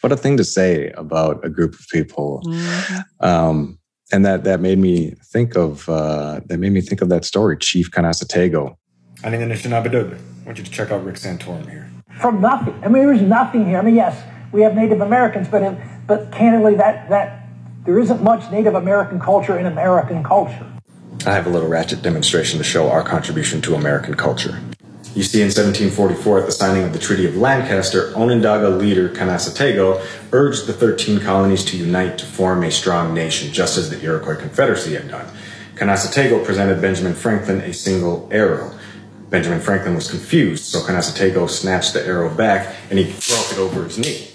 what 0.01 0.13
a 0.13 0.17
thing 0.17 0.37
to 0.37 0.45
say 0.45 0.91
about 0.91 1.45
a 1.45 1.49
group 1.49 1.75
of 1.75 1.87
people. 1.93 2.43
Mm-hmm. 2.47 3.27
Um, 3.27 3.79
and 4.13 4.25
that 4.25 4.45
that 4.45 4.61
made 4.61 4.79
me 4.79 5.15
think 5.33 5.57
of 5.57 5.89
uh, 5.89 6.41
that 6.47 6.59
made 6.59 6.73
me 6.73 6.81
think 6.81 7.01
of 7.01 7.09
that 7.09 7.25
story, 7.25 7.57
Chief 7.57 7.91
Canasatego. 7.91 8.77
I 9.23 9.31
think 9.31 9.43
I 9.43 10.47
want 10.47 10.59
you 10.59 10.65
to 10.65 10.71
check 10.71 10.91
out 10.91 11.05
Rick 11.05 11.17
Santorum 11.17 11.69
here. 11.69 11.91
From 12.21 12.41
nothing. 12.41 12.75
I 12.83 12.89
mean, 12.89 13.07
there's 13.07 13.23
nothing 13.23 13.67
here. 13.67 13.79
I 13.79 13.83
mean, 13.83 13.95
yes, 13.95 14.21
we 14.53 14.63
have 14.63 14.75
Native 14.75 15.01
Americans, 15.01 15.49
but 15.49 15.79
but 16.07 16.33
candidly, 16.33 16.75
that 16.77 17.09
that 17.09 17.49
there 17.85 17.99
isn't 17.99 18.23
much 18.23 18.51
Native 18.51 18.75
American 18.75 19.21
culture 19.21 19.59
in 19.59 19.67
American 19.67 20.23
culture. 20.23 20.67
I 21.27 21.33
have 21.33 21.47
a 21.47 21.51
little 21.51 21.69
ratchet 21.69 22.03
demonstration 22.03 22.59
to 22.59 22.65
show 22.65 22.91
our 22.91 23.03
contribution 23.03 23.61
to 23.63 23.75
American 23.75 24.15
culture. 24.15 24.59
You 25.15 25.25
see, 25.25 25.41
in 25.41 25.49
1744, 25.49 26.41
at 26.41 26.47
the 26.47 26.53
signing 26.53 26.85
of 26.85 26.93
the 26.93 26.99
Treaty 26.99 27.27
of 27.27 27.37
Lancaster, 27.37 28.15
Onondaga 28.15 28.69
leader 28.69 29.09
Canasatego 29.09 30.01
urged 30.33 30.67
the 30.67 30.73
13 30.73 31.21
colonies 31.21 31.65
to 31.65 31.77
unite 31.77 32.17
to 32.19 32.27
form 32.27 32.63
a 32.63 32.71
strong 32.71 33.13
nation, 33.13 33.53
just 33.53 33.77
as 33.77 33.91
the 33.91 34.01
Iroquois 34.03 34.37
Confederacy 34.37 34.95
had 34.95 35.09
done. 35.09 35.27
Canasatego 35.75 36.45
presented 36.45 36.81
Benjamin 36.81 37.15
Franklin 37.15 37.61
a 37.63 37.73
single 37.73 38.29
arrow. 38.31 38.73
Benjamin 39.31 39.61
Franklin 39.61 39.95
was 39.95 40.09
confused, 40.09 40.65
so 40.65 40.81
Canasatego 40.81 41.51
snatched 41.51 41.93
the 41.93 42.07
arrow 42.07 42.33
back 42.33 42.77
and 42.89 42.99
he 42.99 43.05
broke 43.05 43.53
it 43.53 43.59
over 43.59 43.85
his 43.85 43.99
knee. 43.99 44.29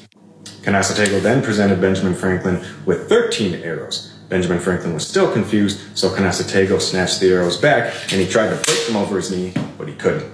Canasatego 0.65 1.21
then 1.21 1.43
presented 1.43 1.79
Benjamin 1.79 2.15
Franklin 2.15 2.65
with 2.87 3.07
13 3.07 3.61
arrows. 3.61 4.11
Benjamin 4.29 4.59
Franklin 4.59 4.95
was 4.95 5.07
still 5.07 5.31
confused, 5.31 5.79
so 5.95 6.09
Canasatego 6.09 6.81
snatched 6.81 7.19
the 7.19 7.31
arrows 7.31 7.55
back 7.55 7.93
and 8.11 8.19
he 8.19 8.27
tried 8.27 8.49
to 8.49 8.55
break 8.55 8.87
them 8.87 8.95
over 8.95 9.17
his 9.17 9.29
knee, 9.29 9.53
but 9.77 9.87
he 9.87 9.93
couldn't. 9.93 10.25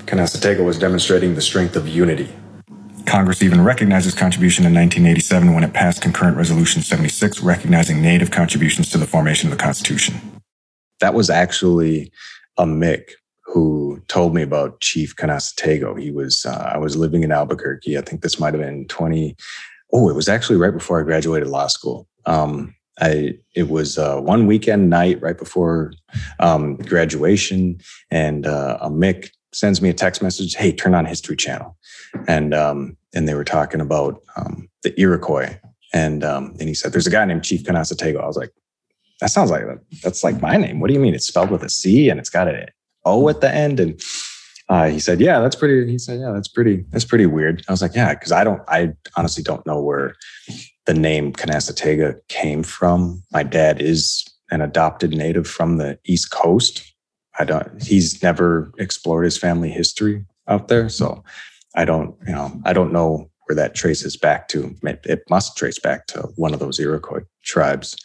Canasatego 0.00 0.62
was 0.62 0.78
demonstrating 0.78 1.34
the 1.34 1.40
strength 1.40 1.74
of 1.74 1.88
unity. 1.88 2.28
Congress 3.06 3.42
even 3.42 3.64
recognized 3.64 4.04
his 4.04 4.14
contribution 4.14 4.66
in 4.66 4.74
1987 4.74 5.54
when 5.54 5.64
it 5.64 5.72
passed 5.72 6.02
Concurrent 6.02 6.36
Resolution 6.36 6.82
76, 6.82 7.40
recognizing 7.40 8.02
Native 8.02 8.30
contributions 8.30 8.90
to 8.90 8.98
the 8.98 9.06
formation 9.06 9.50
of 9.50 9.56
the 9.56 9.62
Constitution. 9.62 10.20
That 11.00 11.14
was 11.14 11.30
actually 11.30 12.12
Amik 12.58 13.12
who 13.52 14.02
told 14.08 14.34
me 14.34 14.40
about 14.40 14.80
Chief 14.80 15.14
Canasatego. 15.14 16.00
He 16.00 16.10
was, 16.10 16.46
uh, 16.46 16.70
I 16.74 16.78
was 16.78 16.96
living 16.96 17.22
in 17.22 17.30
Albuquerque. 17.30 17.98
I 17.98 18.00
think 18.00 18.22
this 18.22 18.40
might 18.40 18.54
have 18.54 18.62
been 18.62 18.88
20. 18.88 19.36
Oh, 19.92 20.08
it 20.08 20.16
was 20.16 20.26
actually 20.26 20.56
right 20.56 20.72
before 20.72 20.98
I 20.98 21.02
graduated 21.02 21.48
law 21.48 21.66
school. 21.66 22.08
Um, 22.24 22.74
I, 23.00 23.34
it 23.54 23.68
was 23.68 23.98
uh, 23.98 24.20
one 24.20 24.46
weekend 24.46 24.88
night 24.88 25.20
right 25.20 25.36
before 25.36 25.92
um, 26.40 26.76
graduation, 26.76 27.78
and 28.10 28.46
uh, 28.46 28.78
Amik 28.82 29.30
sends 29.52 29.82
me 29.82 29.90
a 29.90 29.94
text 29.94 30.22
message. 30.22 30.54
Hey, 30.54 30.72
turn 30.72 30.94
on 30.94 31.04
History 31.04 31.36
Channel, 31.36 31.76
and 32.28 32.54
um, 32.54 32.96
and 33.14 33.26
they 33.28 33.34
were 33.34 33.44
talking 33.44 33.80
about 33.80 34.22
um, 34.36 34.68
the 34.82 34.98
Iroquois, 35.00 35.58
and 35.92 36.22
um, 36.22 36.54
and 36.60 36.68
he 36.68 36.74
said 36.74 36.92
there's 36.92 37.06
a 37.06 37.10
guy 37.10 37.24
named 37.24 37.44
Chief 37.44 37.64
Canasatego. 37.64 38.22
I 38.22 38.26
was 38.26 38.36
like, 38.36 38.52
that 39.20 39.30
sounds 39.30 39.50
like 39.50 39.62
that's 40.02 40.22
like 40.22 40.40
my 40.42 40.58
name. 40.58 40.78
What 40.78 40.88
do 40.88 40.94
you 40.94 41.00
mean? 41.00 41.14
It's 41.14 41.26
spelled 41.26 41.50
with 41.50 41.62
a 41.62 41.70
C 41.70 42.10
and 42.10 42.20
it's 42.20 42.30
got 42.30 42.46
a 42.46 42.68
O 43.04 43.28
at 43.28 43.40
the 43.40 43.52
end. 43.52 43.80
And 43.80 44.02
uh, 44.68 44.88
he 44.88 44.98
said, 44.98 45.20
yeah, 45.20 45.40
that's 45.40 45.56
pretty. 45.56 45.90
He 45.90 45.98
said, 45.98 46.20
yeah, 46.20 46.32
that's 46.32 46.48
pretty, 46.48 46.84
that's 46.90 47.04
pretty 47.04 47.26
weird. 47.26 47.64
I 47.68 47.72
was 47.72 47.82
like, 47.82 47.94
yeah, 47.94 48.14
because 48.14 48.32
I 48.32 48.44
don't, 48.44 48.62
I 48.68 48.92
honestly 49.16 49.42
don't 49.42 49.66
know 49.66 49.80
where 49.80 50.14
the 50.86 50.94
name 50.94 51.32
Kanasatega 51.32 52.20
came 52.28 52.62
from. 52.62 53.22
My 53.32 53.42
dad 53.42 53.80
is 53.80 54.24
an 54.50 54.60
adopted 54.60 55.12
native 55.12 55.46
from 55.46 55.78
the 55.78 55.98
East 56.04 56.30
Coast. 56.30 56.94
I 57.38 57.44
don't, 57.44 57.82
he's 57.82 58.22
never 58.22 58.72
explored 58.78 59.24
his 59.24 59.38
family 59.38 59.70
history 59.70 60.24
out 60.48 60.68
there. 60.68 60.88
So 60.88 61.24
I 61.74 61.84
don't, 61.84 62.14
you 62.26 62.32
know, 62.32 62.60
I 62.64 62.72
don't 62.72 62.92
know 62.92 63.30
where 63.46 63.56
that 63.56 63.74
traces 63.74 64.16
back 64.16 64.48
to. 64.48 64.74
It 64.82 65.22
must 65.30 65.56
trace 65.56 65.78
back 65.78 66.06
to 66.08 66.28
one 66.36 66.52
of 66.54 66.60
those 66.60 66.78
Iroquois 66.78 67.24
tribes. 67.42 67.96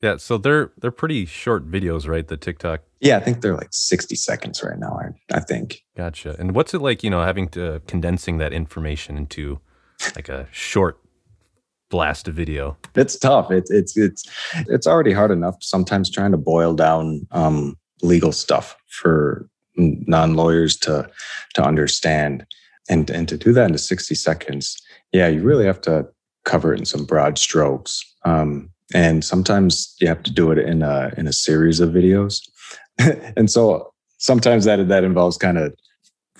Yeah, 0.00 0.16
so 0.18 0.38
they're 0.38 0.70
they're 0.78 0.90
pretty 0.92 1.26
short 1.26 1.68
videos, 1.68 2.06
right? 2.06 2.26
The 2.26 2.36
TikTok. 2.36 2.82
Yeah, 3.00 3.16
I 3.16 3.20
think 3.20 3.40
they're 3.40 3.56
like 3.56 3.72
sixty 3.72 4.14
seconds 4.14 4.62
right 4.62 4.78
now. 4.78 4.98
I, 5.00 5.36
I 5.36 5.40
think. 5.40 5.82
Gotcha. 5.96 6.36
And 6.38 6.54
what's 6.54 6.72
it 6.72 6.80
like? 6.80 7.02
You 7.02 7.10
know, 7.10 7.22
having 7.22 7.48
to 7.50 7.82
condensing 7.86 8.38
that 8.38 8.52
information 8.52 9.16
into 9.16 9.60
like 10.14 10.28
a 10.28 10.46
short 10.52 11.00
blast 11.90 12.28
of 12.28 12.34
video. 12.34 12.76
It's 12.94 13.18
tough. 13.18 13.50
It's 13.50 13.70
it's 13.70 13.96
it's 13.96 14.24
it's 14.68 14.86
already 14.86 15.12
hard 15.12 15.30
enough 15.30 15.56
sometimes 15.60 16.10
trying 16.10 16.32
to 16.32 16.38
boil 16.38 16.74
down 16.74 17.26
um, 17.32 17.76
legal 18.02 18.32
stuff 18.32 18.76
for 18.86 19.48
non 19.76 20.34
lawyers 20.34 20.76
to 20.78 21.10
to 21.54 21.62
understand, 21.62 22.46
and 22.88 23.10
and 23.10 23.28
to 23.28 23.36
do 23.36 23.52
that 23.52 23.66
into 23.66 23.78
sixty 23.78 24.14
seconds. 24.14 24.80
Yeah, 25.12 25.28
you 25.28 25.42
really 25.42 25.66
have 25.66 25.80
to 25.82 26.06
cover 26.44 26.72
it 26.72 26.78
in 26.78 26.86
some 26.86 27.04
broad 27.04 27.38
strokes. 27.38 28.04
Um, 28.24 28.70
and 28.94 29.24
sometimes 29.24 29.94
you 30.00 30.08
have 30.08 30.22
to 30.22 30.32
do 30.32 30.50
it 30.50 30.58
in 30.58 30.82
a 30.82 31.12
in 31.16 31.26
a 31.26 31.32
series 31.32 31.80
of 31.80 31.90
videos. 31.90 32.40
And 33.36 33.48
so 33.48 33.92
sometimes 34.18 34.64
that 34.64 34.88
that 34.88 35.04
involves 35.04 35.36
kind 35.36 35.56
of 35.56 35.72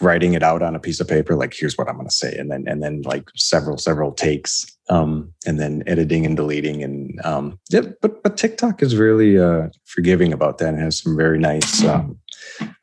writing 0.00 0.34
it 0.34 0.42
out 0.42 0.62
on 0.62 0.74
a 0.74 0.80
piece 0.80 1.00
of 1.00 1.08
paper 1.08 1.34
like 1.34 1.52
here's 1.52 1.76
what 1.76 1.88
i'm 1.88 1.96
going 1.96 2.06
to 2.06 2.14
say 2.14 2.36
and 2.36 2.52
then 2.52 2.64
and 2.68 2.80
then 2.84 3.02
like 3.02 3.28
several 3.34 3.76
several 3.76 4.12
takes 4.12 4.64
um 4.90 5.32
and 5.44 5.58
then 5.58 5.82
editing 5.88 6.24
and 6.24 6.36
deleting 6.36 6.84
and 6.84 7.20
um 7.24 7.58
yeah 7.68 7.82
but 8.00 8.22
but 8.22 8.36
tiktok 8.36 8.80
is 8.80 8.94
really 8.94 9.36
uh 9.36 9.66
forgiving 9.86 10.32
about 10.32 10.58
that 10.58 10.68
and 10.68 10.80
has 10.80 10.98
some 10.98 11.16
very 11.16 11.38
nice 11.38 11.84
um 11.84 12.16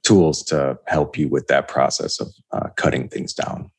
tools 0.04 0.44
to 0.44 0.78
help 0.88 1.18
you 1.18 1.28
with 1.28 1.48
that 1.48 1.68
process 1.68 2.20
of 2.20 2.34
uh, 2.52 2.70
cutting 2.76 3.10
things 3.10 3.34
down. 3.34 3.72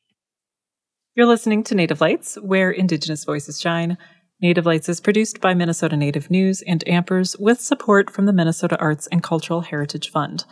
You're 1.15 1.25
listening 1.25 1.63
to 1.65 1.75
native 1.75 2.01
lights 2.01 2.37
where 2.41 2.69
indigenous 2.69 3.23
voices 3.23 3.59
shine 3.59 3.97
native 4.41 4.65
lights 4.65 4.89
is 4.89 4.99
produced 4.99 5.41
by 5.41 5.53
minnesota 5.53 5.97
native 5.97 6.29
news 6.29 6.61
and 6.67 6.83
ampers 6.85 7.39
with 7.39 7.61
support 7.61 8.09
from 8.09 8.25
the 8.25 8.33
minnesota 8.33 8.77
arts 8.79 9.07
and 9.07 9.23
cultural 9.23 9.61
heritage 9.61 10.09
fund 10.09 10.45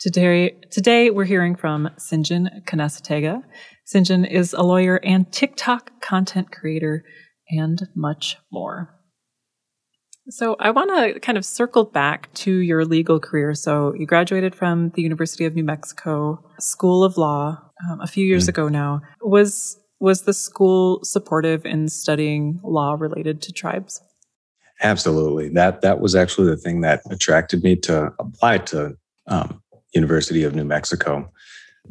Today, 0.00 0.56
today 0.70 1.10
we're 1.10 1.24
hearing 1.24 1.56
from 1.56 1.90
Sinjin 1.98 2.64
Kanasatega. 2.66 3.42
Sinjin 3.92 4.30
is 4.30 4.52
a 4.52 4.62
lawyer 4.62 5.00
and 5.02 5.30
TikTok 5.32 6.00
content 6.00 6.52
creator 6.52 7.02
and 7.50 7.82
much 7.96 8.36
more. 8.52 8.94
So 10.28 10.54
I 10.60 10.70
want 10.70 11.14
to 11.14 11.18
kind 11.18 11.36
of 11.36 11.44
circle 11.44 11.84
back 11.84 12.32
to 12.34 12.52
your 12.58 12.84
legal 12.84 13.18
career. 13.18 13.54
So 13.54 13.92
you 13.92 14.06
graduated 14.06 14.54
from 14.54 14.90
the 14.90 15.02
University 15.02 15.46
of 15.46 15.56
New 15.56 15.64
Mexico 15.64 16.44
School 16.60 17.02
of 17.02 17.16
Law 17.16 17.58
um, 17.90 18.00
a 18.00 18.06
few 18.06 18.24
years 18.24 18.44
mm. 18.44 18.50
ago 18.50 18.68
now. 18.68 19.00
Was 19.20 19.80
was 20.00 20.22
the 20.22 20.34
school 20.34 21.02
supportive 21.04 21.64
in 21.66 21.88
studying 21.88 22.60
law 22.62 22.96
related 22.98 23.42
to 23.42 23.52
tribes? 23.52 24.00
Absolutely. 24.80 25.48
That 25.48 25.80
that 25.80 26.00
was 26.00 26.14
actually 26.14 26.50
the 26.50 26.56
thing 26.56 26.82
that 26.82 27.02
attracted 27.10 27.64
me 27.64 27.76
to 27.76 28.12
apply 28.18 28.58
to 28.58 28.96
um, 29.26 29.60
University 29.92 30.44
of 30.44 30.54
New 30.54 30.64
Mexico. 30.64 31.30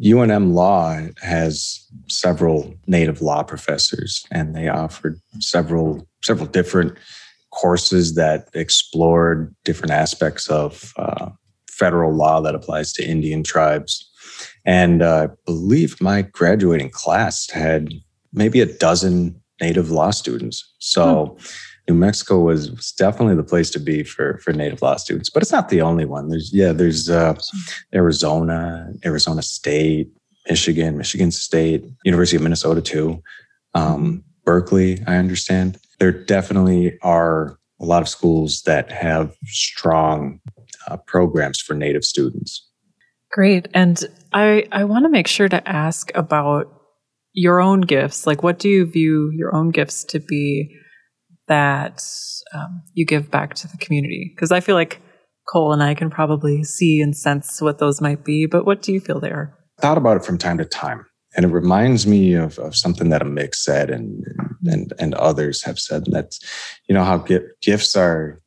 UNM 0.01 0.53
Law 0.53 0.99
has 1.21 1.85
several 2.07 2.73
native 2.85 3.21
law 3.21 3.43
professors, 3.43 4.25
and 4.31 4.55
they 4.55 4.67
offered 4.67 5.19
several 5.39 6.07
several 6.23 6.47
different 6.47 6.97
courses 7.51 8.15
that 8.15 8.47
explored 8.53 9.53
different 9.65 9.91
aspects 9.91 10.47
of 10.47 10.93
uh, 10.97 11.29
federal 11.69 12.13
law 12.13 12.39
that 12.41 12.55
applies 12.55 12.93
to 12.93 13.05
Indian 13.05 13.43
tribes. 13.43 14.09
And 14.65 15.01
uh, 15.01 15.27
I 15.29 15.35
believe 15.45 16.01
my 16.01 16.21
graduating 16.23 16.89
class 16.89 17.49
had 17.49 17.93
maybe 18.33 18.61
a 18.61 18.65
dozen 18.65 19.39
native 19.61 19.91
law 19.91 20.11
students. 20.11 20.73
So 20.79 21.37
hmm. 21.39 21.45
New 21.89 21.95
Mexico 21.95 22.39
was, 22.39 22.69
was, 22.71 22.91
definitely 22.91 23.35
the 23.35 23.43
place 23.43 23.69
to 23.71 23.79
be 23.79 24.03
for 24.03 24.39
for 24.39 24.51
native 24.51 24.81
law 24.81 24.97
students, 24.97 25.29
but 25.29 25.41
it's 25.41 25.53
not 25.53 25.69
the 25.69 25.81
only 25.81 26.03
one. 26.03 26.27
There's 26.27 26.53
yeah, 26.53 26.73
there's 26.73 27.09
uh, 27.09 27.35
Arizona, 27.95 28.91
Arizona 29.05 29.41
State, 29.41 30.09
Michigan, 30.49 30.97
Michigan 30.97 31.31
State, 31.31 31.85
University 32.03 32.35
of 32.35 32.43
Minnesota 32.43 32.81
too, 32.81 33.23
um, 33.73 34.23
Berkeley. 34.43 35.01
I 35.07 35.15
understand 35.15 35.77
there 35.99 36.11
definitely 36.11 36.97
are 37.03 37.57
a 37.79 37.85
lot 37.85 38.01
of 38.01 38.09
schools 38.09 38.63
that 38.63 38.91
have 38.91 39.33
strong 39.45 40.41
uh, 40.87 40.97
programs 40.97 41.59
for 41.59 41.73
native 41.73 42.03
students. 42.03 42.66
Great, 43.31 43.67
and 43.73 44.03
I 44.33 44.67
I 44.71 44.85
want 44.85 45.05
to 45.05 45.09
make 45.09 45.27
sure 45.27 45.49
to 45.49 45.67
ask 45.67 46.11
about 46.15 46.73
your 47.33 47.59
own 47.59 47.81
gifts. 47.81 48.25
Like, 48.25 48.41
what 48.41 48.57
do 48.57 48.69
you 48.69 48.85
view 48.85 49.31
your 49.33 49.55
own 49.55 49.69
gifts 49.69 50.03
to 50.05 50.19
be? 50.19 50.73
that 51.47 52.01
um, 52.53 52.83
you 52.93 53.05
give 53.05 53.31
back 53.31 53.55
to 53.55 53.67
the 53.67 53.77
community? 53.77 54.31
Because 54.33 54.51
I 54.51 54.59
feel 54.59 54.75
like 54.75 55.01
Cole 55.49 55.73
and 55.73 55.81
I 55.81 55.93
can 55.95 56.09
probably 56.09 56.63
see 56.63 57.01
and 57.01 57.15
sense 57.15 57.61
what 57.61 57.79
those 57.79 58.01
might 58.01 58.23
be, 58.23 58.45
but 58.45 58.65
what 58.65 58.81
do 58.81 58.91
you 58.91 58.99
feel 58.99 59.19
they 59.19 59.31
are? 59.31 59.57
Thought 59.79 59.97
about 59.97 60.17
it 60.17 60.25
from 60.25 60.37
time 60.37 60.57
to 60.57 60.65
time. 60.65 61.05
And 61.35 61.45
it 61.45 61.49
reminds 61.49 62.07
me 62.07 62.33
of, 62.33 62.57
of 62.59 62.75
something 62.75 63.09
that 63.09 63.21
Amik 63.21 63.53
said 63.53 63.89
and, 63.89 64.23
and, 64.65 64.91
and 64.97 65.13
others 65.15 65.63
have 65.63 65.77
said. 65.79 66.03
And 66.07 66.15
that's, 66.15 66.39
you 66.87 66.95
know, 66.95 67.03
how 67.03 67.23
gifts 67.61 67.95
are, 67.95 68.41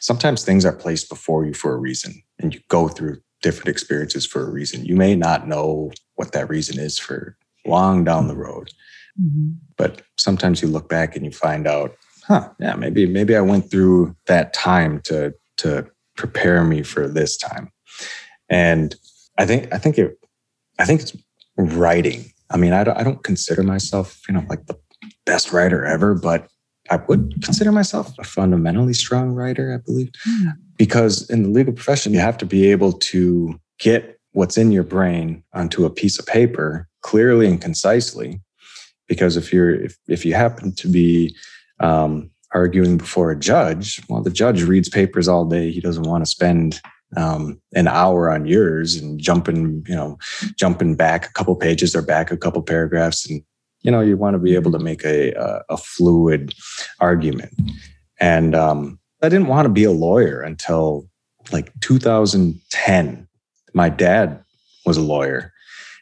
sometimes 0.00 0.44
things 0.44 0.64
are 0.64 0.72
placed 0.72 1.08
before 1.08 1.44
you 1.44 1.52
for 1.52 1.74
a 1.74 1.78
reason 1.78 2.14
and 2.38 2.54
you 2.54 2.60
go 2.68 2.88
through 2.88 3.18
different 3.42 3.68
experiences 3.68 4.24
for 4.24 4.46
a 4.46 4.50
reason. 4.50 4.84
You 4.84 4.96
may 4.96 5.14
not 5.14 5.46
know 5.46 5.92
what 6.14 6.32
that 6.32 6.48
reason 6.48 6.78
is 6.78 6.98
for 6.98 7.36
long 7.66 8.04
down 8.04 8.28
the 8.28 8.36
road. 8.36 8.70
Mm-hmm. 9.20 9.50
But 9.76 10.02
sometimes 10.18 10.62
you 10.62 10.68
look 10.68 10.88
back 10.88 11.16
and 11.16 11.24
you 11.24 11.32
find 11.32 11.66
out 11.66 11.96
huh, 12.26 12.48
yeah, 12.58 12.74
maybe 12.74 13.06
maybe 13.06 13.36
I 13.36 13.40
went 13.40 13.70
through 13.70 14.16
that 14.26 14.52
time 14.54 15.00
to 15.02 15.34
to 15.58 15.86
prepare 16.16 16.64
me 16.64 16.82
for 16.82 17.08
this 17.08 17.36
time. 17.36 17.70
And 18.48 18.94
I 19.38 19.46
think 19.46 19.72
I 19.72 19.78
think 19.78 19.98
it 19.98 20.18
I 20.78 20.84
think 20.84 21.00
it's 21.00 21.16
writing. 21.56 22.32
I 22.50 22.56
mean, 22.56 22.72
I 22.72 22.84
don't, 22.84 22.98
I 22.98 23.02
don't 23.02 23.24
consider 23.24 23.62
myself, 23.62 24.20
you 24.28 24.34
know, 24.34 24.44
like 24.48 24.66
the 24.66 24.78
best 25.24 25.52
writer 25.52 25.84
ever, 25.84 26.14
but 26.14 26.48
I 26.90 26.96
would 27.08 27.42
consider 27.42 27.72
myself 27.72 28.12
a 28.18 28.24
fundamentally 28.24 28.94
strong 28.94 29.32
writer, 29.32 29.74
I 29.74 29.78
believe. 29.78 30.10
Hmm. 30.24 30.50
Because 30.76 31.28
in 31.30 31.44
the 31.44 31.48
legal 31.48 31.72
profession, 31.72 32.12
you 32.12 32.20
have 32.20 32.38
to 32.38 32.46
be 32.46 32.70
able 32.70 32.92
to 32.92 33.58
get 33.78 34.18
what's 34.32 34.56
in 34.56 34.72
your 34.72 34.82
brain 34.82 35.44
onto 35.52 35.84
a 35.84 35.90
piece 35.90 36.18
of 36.18 36.26
paper 36.26 36.88
clearly 37.02 37.46
and 37.46 37.60
concisely. 37.60 38.40
Because 39.06 39.36
if 39.36 39.52
you're 39.52 39.74
if 39.74 39.96
if 40.08 40.24
you 40.24 40.34
happen 40.34 40.74
to 40.76 40.88
be 40.88 41.36
um, 41.80 42.30
arguing 42.54 42.96
before 42.98 43.30
a 43.30 43.38
judge, 43.38 44.00
well, 44.08 44.22
the 44.22 44.30
judge 44.30 44.62
reads 44.62 44.88
papers 44.88 45.28
all 45.28 45.44
day. 45.44 45.70
He 45.70 45.80
doesn't 45.80 46.08
want 46.08 46.24
to 46.24 46.30
spend 46.30 46.80
um, 47.16 47.60
an 47.74 47.88
hour 47.88 48.30
on 48.30 48.46
yours 48.46 48.96
and 48.96 49.20
jumping, 49.20 49.84
you 49.86 49.94
know, 49.94 50.18
jumping 50.56 50.94
back 50.94 51.26
a 51.26 51.32
couple 51.32 51.54
pages 51.56 51.94
or 51.94 52.02
back 52.02 52.30
a 52.30 52.36
couple 52.36 52.62
paragraphs. 52.62 53.28
And, 53.28 53.42
you 53.82 53.90
know, 53.90 54.00
you 54.00 54.16
want 54.16 54.34
to 54.34 54.38
be 54.38 54.54
able 54.54 54.72
to 54.72 54.78
make 54.78 55.04
a, 55.04 55.32
a, 55.32 55.62
a 55.70 55.76
fluid 55.76 56.54
argument. 57.00 57.52
And 58.20 58.54
um, 58.54 58.98
I 59.22 59.28
didn't 59.28 59.48
want 59.48 59.66
to 59.66 59.72
be 59.72 59.84
a 59.84 59.90
lawyer 59.90 60.40
until 60.40 61.08
like 61.52 61.72
2010. 61.80 63.28
My 63.74 63.88
dad 63.88 64.42
was 64.86 64.96
a 64.96 65.02
lawyer. 65.02 65.52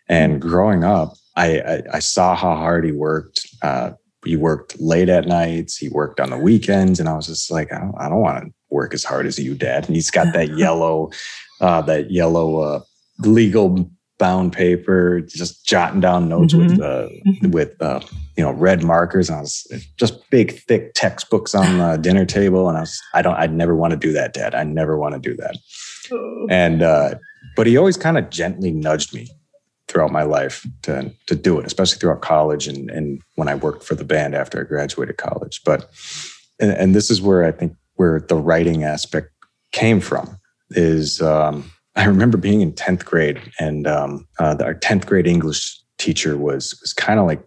And 0.09 0.41
growing 0.41 0.85
up, 0.85 1.15
I, 1.37 1.61
I, 1.61 1.83
I 1.95 1.99
saw 2.01 2.35
how 2.35 2.57
hard 2.57 2.85
he 2.85 2.93
worked. 2.93 3.47
Uh, 3.63 3.93
he 4.25 4.37
worked 4.37 4.79
late 4.81 5.09
at 5.09 5.27
nights. 5.27 5.77
He 5.77 5.89
worked 5.89 6.21
on 6.21 6.31
the 6.31 6.37
weekends, 6.37 7.01
and 7.01 7.09
I 7.09 7.15
was 7.15 7.27
just 7.27 7.51
like, 7.51 7.73
I 7.73 7.79
don't, 7.79 7.95
I 7.99 8.09
don't 8.09 8.21
want 8.21 8.45
to 8.45 8.53
work 8.69 8.93
as 8.93 9.05
hard 9.05 9.27
as 9.27 9.39
you, 9.39 9.55
Dad. 9.55 9.87
And 9.87 9.95
he's 9.95 10.11
got 10.11 10.35
that 10.35 10.57
yellow, 10.59 11.11
uh, 11.61 11.81
that 11.83 12.11
yellow 12.11 12.59
uh, 12.59 12.81
legal 13.21 13.91
bound 14.21 14.53
paper, 14.53 15.21
just 15.21 15.67
jotting 15.67 16.01
down 16.01 16.29
notes 16.29 16.55
mm-hmm. 16.55 16.69
with 16.69 16.81
uh, 16.81 17.09
mm-hmm. 17.27 17.51
with 17.51 17.83
uh, 17.83 18.01
you 18.37 18.45
know 18.45 18.53
red 18.53 18.85
markers. 18.85 19.29
And 19.29 19.39
I 19.39 19.41
was 19.41 19.67
just 19.97 20.31
big, 20.31 20.53
thick 20.53 20.93
textbooks 20.95 21.55
on 21.55 21.79
the 21.79 21.97
dinner 22.01 22.25
table, 22.25 22.69
and 22.69 22.79
I 22.79 22.83
was, 22.83 23.03
I 23.15 23.23
don't, 23.23 23.35
I'd 23.35 23.53
never 23.53 23.75
want 23.75 23.93
to 23.93 23.97
do 23.97 24.13
that, 24.13 24.35
Dad. 24.35 24.55
I 24.55 24.63
never 24.63 24.97
want 24.97 25.15
to 25.15 25.21
do 25.21 25.35
that. 25.39 25.57
Oh. 26.13 26.47
And 26.49 26.83
uh, 26.83 27.15
but 27.57 27.67
he 27.67 27.77
always 27.77 27.97
kind 27.97 28.19
of 28.19 28.31
gently 28.31 28.71
nudged 28.71 29.15
me 29.15 29.29
throughout 29.89 30.13
my 30.13 30.23
life 30.23 30.65
to 30.83 31.13
to 31.27 31.35
do 31.35 31.59
it, 31.59 31.67
especially 31.67 31.99
throughout 31.99 32.21
college 32.21 32.69
and 32.69 32.91
and 32.91 33.21
when 33.35 33.49
I 33.49 33.57
worked 33.57 33.83
for 33.83 33.97
the 33.97 34.05
band 34.05 34.35
after 34.37 34.61
I 34.61 34.65
graduated 34.65 35.17
college. 35.17 35.63
But 35.65 35.91
and, 36.61 36.71
and 36.71 36.95
this 36.95 37.11
is 37.11 37.21
where 37.21 37.45
I 37.45 37.51
think 37.51 37.75
where 37.95 38.21
the 38.21 38.37
writing 38.37 38.85
aspect 38.85 39.31
came 39.73 40.01
from 40.01 40.39
is 40.71 41.21
um, 41.21 41.71
I 42.01 42.05
remember 42.05 42.39
being 42.39 42.63
in 42.63 42.73
tenth 42.73 43.05
grade 43.05 43.39
and 43.59 43.87
um, 43.87 44.27
uh, 44.39 44.57
our 44.61 44.73
tenth 44.73 45.07
grade 45.07 45.27
English 45.27 45.79
teacher 45.99 46.39
was 46.39 46.79
was 46.81 46.95
kind 46.95 47.21
of 47.21 47.27
like 47.27 47.43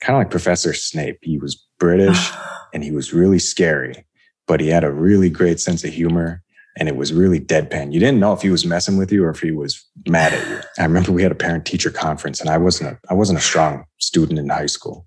kind 0.00 0.16
of 0.16 0.20
like 0.20 0.30
Professor 0.30 0.72
Snape. 0.72 1.18
He 1.22 1.38
was 1.38 1.60
British 1.80 2.30
and 2.72 2.84
he 2.84 2.92
was 2.92 3.12
really 3.12 3.40
scary, 3.40 4.06
but 4.46 4.60
he 4.60 4.68
had 4.68 4.84
a 4.84 4.92
really 4.92 5.28
great 5.28 5.58
sense 5.58 5.82
of 5.82 5.92
humor 5.92 6.40
and 6.76 6.88
it 6.88 6.94
was 6.94 7.12
really 7.12 7.40
deadpan. 7.40 7.92
You 7.92 7.98
didn't 7.98 8.20
know 8.20 8.32
if 8.32 8.42
he 8.42 8.50
was 8.50 8.64
messing 8.64 8.96
with 8.96 9.10
you 9.10 9.24
or 9.24 9.30
if 9.30 9.40
he 9.40 9.50
was 9.50 9.84
mad 10.06 10.32
at 10.32 10.48
you. 10.48 10.60
I 10.78 10.84
remember 10.84 11.10
we 11.10 11.24
had 11.24 11.32
a 11.32 11.36
parent 11.36 11.66
teacher 11.66 11.90
conference 11.90 12.40
and 12.40 12.48
I 12.48 12.58
wasn't 12.58 12.90
a, 12.92 12.98
I 13.10 13.14
wasn't 13.14 13.40
a 13.40 13.42
strong 13.42 13.86
student 13.98 14.38
in 14.38 14.50
high 14.50 14.66
school. 14.66 15.04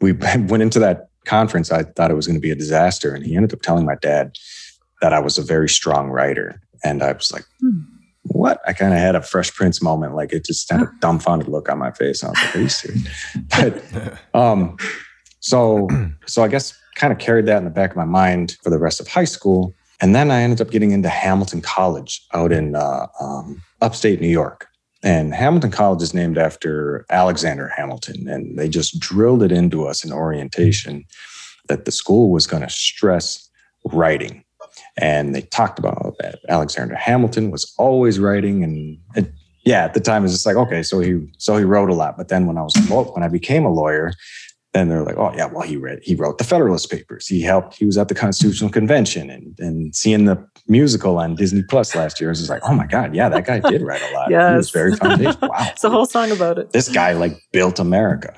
We 0.00 0.10
went 0.12 0.62
into 0.64 0.80
that 0.80 1.06
conference. 1.24 1.70
I 1.70 1.84
thought 1.84 2.10
it 2.10 2.16
was 2.16 2.26
going 2.26 2.34
to 2.34 2.40
be 2.40 2.50
a 2.50 2.56
disaster. 2.56 3.14
And 3.14 3.24
he 3.24 3.36
ended 3.36 3.52
up 3.52 3.62
telling 3.62 3.86
my 3.86 3.94
dad 3.94 4.36
that 5.02 5.12
I 5.12 5.20
was 5.20 5.38
a 5.38 5.42
very 5.42 5.68
strong 5.68 6.08
writer. 6.08 6.60
And 6.84 7.00
I 7.00 7.12
was 7.12 7.32
like, 7.32 7.44
hmm. 7.60 7.80
What? 8.32 8.60
I 8.66 8.72
kind 8.72 8.92
of 8.92 8.98
had 8.98 9.14
a 9.14 9.22
fresh 9.22 9.52
prince 9.54 9.82
moment. 9.82 10.14
Like 10.14 10.32
it 10.32 10.44
just 10.44 10.70
had 10.70 10.82
a 10.82 10.90
dumbfounded 11.00 11.48
look 11.48 11.68
on 11.70 11.78
my 11.78 11.90
face. 11.92 12.24
I 12.24 12.30
was 12.30 12.38
like, 12.42 12.56
are 12.56 12.60
you 12.60 12.68
serious? 12.68 13.08
But, 13.48 14.18
um, 14.34 14.76
so, 15.40 15.88
so 16.26 16.42
I 16.42 16.48
guess 16.48 16.78
kind 16.94 17.12
of 17.12 17.18
carried 17.18 17.46
that 17.46 17.58
in 17.58 17.64
the 17.64 17.70
back 17.70 17.90
of 17.90 17.96
my 17.96 18.04
mind 18.04 18.56
for 18.62 18.70
the 18.70 18.78
rest 18.78 19.00
of 19.00 19.08
high 19.08 19.24
school 19.24 19.74
and 20.02 20.16
then 20.16 20.32
I 20.32 20.42
ended 20.42 20.60
up 20.60 20.70
getting 20.70 20.90
into 20.90 21.08
Hamilton 21.08 21.60
College 21.60 22.26
out 22.34 22.50
in 22.50 22.74
uh, 22.74 23.06
um, 23.20 23.62
upstate 23.80 24.20
New 24.20 24.28
York. 24.28 24.66
And 25.04 25.32
Hamilton 25.32 25.70
College 25.70 26.02
is 26.02 26.12
named 26.12 26.38
after 26.38 27.06
Alexander 27.08 27.68
Hamilton. 27.68 28.28
And 28.28 28.58
they 28.58 28.68
just 28.68 28.98
drilled 28.98 29.44
it 29.44 29.52
into 29.52 29.86
us 29.86 30.04
in 30.04 30.12
orientation 30.12 31.04
that 31.68 31.84
the 31.84 31.92
school 31.92 32.32
was 32.32 32.48
going 32.48 32.64
to 32.64 32.68
stress 32.68 33.48
writing. 33.92 34.42
And 34.96 35.34
they 35.34 35.42
talked 35.42 35.78
about 35.78 36.14
that 36.20 36.40
Alexander 36.48 36.94
Hamilton 36.94 37.50
was 37.50 37.72
always 37.78 38.18
writing, 38.18 38.62
and 38.62 38.98
it, 39.14 39.32
yeah, 39.64 39.84
at 39.84 39.94
the 39.94 40.00
time 40.00 40.22
it 40.22 40.24
was 40.24 40.32
just 40.32 40.46
like 40.46 40.56
okay, 40.56 40.82
so 40.82 41.00
he 41.00 41.26
so 41.38 41.56
he 41.56 41.64
wrote 41.64 41.90
a 41.90 41.94
lot. 41.94 42.16
But 42.16 42.28
then 42.28 42.46
when 42.46 42.58
I 42.58 42.62
was 42.62 42.74
when 43.14 43.22
I 43.22 43.28
became 43.28 43.64
a 43.64 43.72
lawyer, 43.72 44.12
then 44.72 44.88
they're 44.88 45.02
like, 45.02 45.16
oh 45.16 45.32
yeah, 45.36 45.46
well 45.46 45.62
he 45.62 45.76
read 45.76 46.00
he 46.02 46.14
wrote 46.14 46.38
the 46.38 46.44
Federalist 46.44 46.90
Papers. 46.90 47.26
He 47.26 47.42
helped. 47.42 47.76
He 47.76 47.86
was 47.86 47.96
at 47.96 48.08
the 48.08 48.14
Constitutional 48.14 48.70
Convention 48.70 49.30
and 49.30 49.58
and 49.58 49.94
seeing 49.94 50.24
the 50.24 50.46
musical 50.68 51.18
on 51.18 51.34
Disney 51.34 51.62
Plus 51.62 51.94
last 51.94 52.20
year. 52.20 52.30
I 52.30 52.32
was 52.32 52.38
just 52.38 52.50
like, 52.50 52.62
oh 52.64 52.74
my 52.74 52.86
god, 52.86 53.14
yeah, 53.14 53.28
that 53.28 53.46
guy 53.46 53.60
did 53.60 53.82
write 53.82 54.02
a 54.02 54.14
lot. 54.14 54.30
yes. 54.30 54.50
He 54.50 54.56
was 54.56 54.70
very 54.70 54.96
foundational. 54.96 55.48
Wow, 55.48 55.68
it's 55.70 55.84
a 55.84 55.90
whole 55.90 56.06
song 56.06 56.30
about 56.30 56.58
it. 56.58 56.72
This 56.72 56.88
guy 56.88 57.12
like 57.12 57.36
built 57.52 57.78
America. 57.78 58.36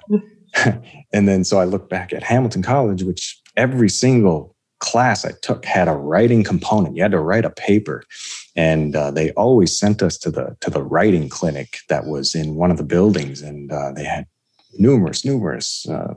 and 1.13 1.29
then 1.29 1.45
so 1.45 1.59
I 1.59 1.65
look 1.65 1.89
back 1.89 2.13
at 2.13 2.23
Hamilton 2.23 2.63
College, 2.63 3.03
which 3.03 3.41
every 3.57 3.89
single 3.89 4.54
class 4.85 5.25
I 5.25 5.33
took 5.43 5.65
had 5.65 5.89
a 5.89 5.97
writing 5.97 6.45
component. 6.45 6.95
You 6.95 7.03
had 7.03 7.13
to 7.13 7.21
write 7.21 7.47
a 7.47 7.51
paper, 7.51 8.05
and 8.55 8.95
uh, 8.95 9.11
they 9.11 9.33
always 9.33 9.77
sent 9.77 10.03
us 10.03 10.19
to 10.19 10.31
the 10.31 10.57
to 10.61 10.71
the 10.71 10.83
writing 10.83 11.29
clinic 11.29 11.79
that 11.89 12.07
was 12.07 12.35
in 12.35 12.55
one 12.55 12.71
of 12.71 12.77
the 12.77 12.85
buildings, 12.85 13.41
and 13.41 13.73
uh, 13.73 13.93
they 13.93 14.05
had 14.05 14.27
numerous, 14.79 15.25
numerous 15.25 15.89
uh, 15.89 16.15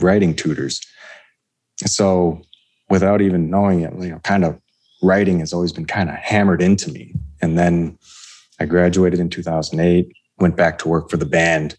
writing 0.00 0.34
tutors. 0.34 0.80
So, 1.84 2.40
without 2.88 3.20
even 3.20 3.50
knowing 3.50 3.80
it, 3.80 3.92
you 3.94 4.10
know, 4.10 4.20
kind 4.20 4.44
of 4.44 4.60
writing 5.02 5.40
has 5.40 5.52
always 5.52 5.72
been 5.72 5.86
kind 5.86 6.08
of 6.08 6.14
hammered 6.14 6.62
into 6.62 6.90
me. 6.92 7.14
And 7.42 7.58
then 7.58 7.98
I 8.60 8.66
graduated 8.66 9.18
in 9.18 9.28
2008, 9.28 10.10
went 10.38 10.56
back 10.56 10.78
to 10.78 10.88
work 10.88 11.10
for 11.10 11.16
the 11.16 11.26
band. 11.26 11.76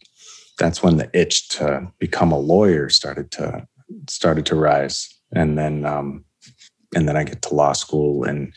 That's 0.59 0.83
when 0.83 0.97
the 0.97 1.09
itch 1.13 1.47
to 1.49 1.91
become 1.97 2.31
a 2.31 2.37
lawyer 2.37 2.89
started 2.89 3.31
to 3.31 3.67
started 4.09 4.45
to 4.47 4.55
rise. 4.55 5.14
And 5.35 5.57
then, 5.57 5.85
um, 5.85 6.25
and 6.95 7.07
then 7.07 7.17
I 7.17 7.23
get 7.23 7.41
to 7.43 7.53
law 7.53 7.73
school 7.73 8.23
and 8.23 8.53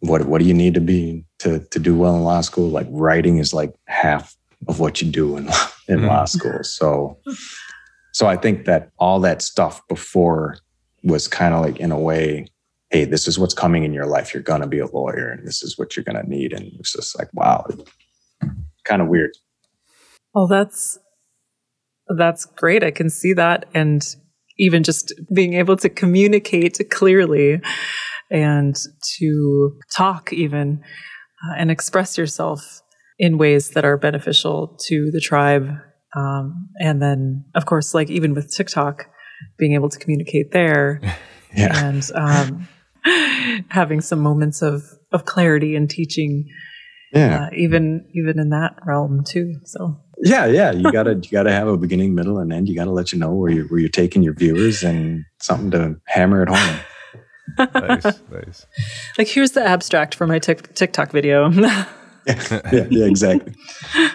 what 0.00 0.26
what 0.26 0.40
do 0.40 0.46
you 0.46 0.54
need 0.54 0.74
to 0.74 0.80
be 0.80 1.24
to 1.38 1.60
to 1.70 1.78
do 1.78 1.96
well 1.96 2.16
in 2.16 2.22
law 2.22 2.40
school? 2.40 2.68
Like 2.68 2.86
writing 2.90 3.38
is 3.38 3.54
like 3.54 3.74
half 3.86 4.36
of 4.68 4.80
what 4.80 5.00
you 5.00 5.10
do 5.10 5.36
in 5.36 5.46
in 5.88 5.98
mm-hmm. 5.98 6.06
law 6.06 6.24
school. 6.24 6.62
So 6.62 7.18
so 8.12 8.26
I 8.26 8.36
think 8.36 8.64
that 8.66 8.90
all 8.98 9.20
that 9.20 9.42
stuff 9.42 9.86
before 9.88 10.58
was 11.02 11.28
kind 11.28 11.54
of 11.54 11.60
like 11.60 11.78
in 11.78 11.92
a 11.92 11.98
way, 11.98 12.46
hey, 12.90 13.04
this 13.04 13.28
is 13.28 13.38
what's 13.38 13.54
coming 13.54 13.84
in 13.84 13.92
your 13.92 14.06
life. 14.06 14.34
You're 14.34 14.42
gonna 14.42 14.66
be 14.66 14.78
a 14.78 14.86
lawyer 14.86 15.30
and 15.30 15.46
this 15.46 15.62
is 15.62 15.78
what 15.78 15.96
you're 15.96 16.04
gonna 16.04 16.24
need. 16.24 16.52
And 16.52 16.72
it's 16.78 16.92
just 16.92 17.18
like, 17.18 17.28
wow, 17.32 17.66
kind 18.84 19.02
of 19.02 19.08
weird. 19.08 19.32
Well, 20.34 20.46
that's 20.46 20.98
that's 22.08 22.44
great. 22.44 22.84
I 22.84 22.90
can 22.90 23.10
see 23.10 23.32
that. 23.32 23.66
And 23.74 24.02
even 24.58 24.82
just 24.82 25.12
being 25.34 25.54
able 25.54 25.76
to 25.76 25.88
communicate 25.88 26.78
clearly 26.90 27.60
and 28.30 28.76
to 29.18 29.78
talk 29.96 30.32
even 30.32 30.82
uh, 31.44 31.54
and 31.56 31.70
express 31.70 32.16
yourself 32.18 32.82
in 33.18 33.38
ways 33.38 33.70
that 33.70 33.84
are 33.84 33.96
beneficial 33.96 34.76
to 34.86 35.10
the 35.10 35.20
tribe. 35.20 35.68
Um, 36.16 36.68
and 36.80 37.00
then, 37.00 37.44
of 37.54 37.66
course, 37.66 37.94
like 37.94 38.10
even 38.10 38.34
with 38.34 38.54
TikTok, 38.54 39.06
being 39.58 39.74
able 39.74 39.88
to 39.88 39.98
communicate 39.98 40.52
there 40.52 41.00
yeah. 41.54 41.86
and 41.86 42.10
um, 42.14 42.68
having 43.68 44.00
some 44.00 44.20
moments 44.20 44.62
of, 44.62 44.82
of 45.12 45.24
clarity 45.24 45.76
and 45.76 45.88
teaching. 45.88 46.48
Yeah. 47.12 47.44
Uh, 47.44 47.50
even 47.56 48.04
even 48.14 48.38
in 48.40 48.50
that 48.50 48.74
realm 48.84 49.22
too. 49.24 49.60
So 49.64 50.00
yeah, 50.22 50.46
yeah, 50.46 50.72
you 50.72 50.90
gotta 50.92 51.14
you 51.14 51.30
gotta 51.30 51.52
have 51.52 51.68
a 51.68 51.76
beginning, 51.76 52.14
middle, 52.14 52.38
and 52.38 52.52
end. 52.52 52.68
You 52.68 52.74
gotta 52.74 52.90
let 52.90 53.12
you 53.12 53.18
know 53.18 53.32
where 53.32 53.50
you're 53.50 53.66
where 53.66 53.80
you're 53.80 53.88
taking 53.88 54.22
your 54.22 54.34
viewers 54.34 54.82
and 54.82 55.24
something 55.40 55.70
to 55.72 56.00
hammer 56.06 56.42
it 56.42 56.48
home. 56.48 56.80
nice, 57.58 58.04
nice. 58.30 58.66
Like 59.18 59.28
here's 59.28 59.52
the 59.52 59.62
abstract 59.62 60.14
for 60.14 60.26
my 60.26 60.38
tic- 60.38 60.74
TikTok 60.74 61.12
video. 61.12 61.50
yeah, 61.50 61.86
yeah, 62.26 63.04
exactly. 63.04 63.54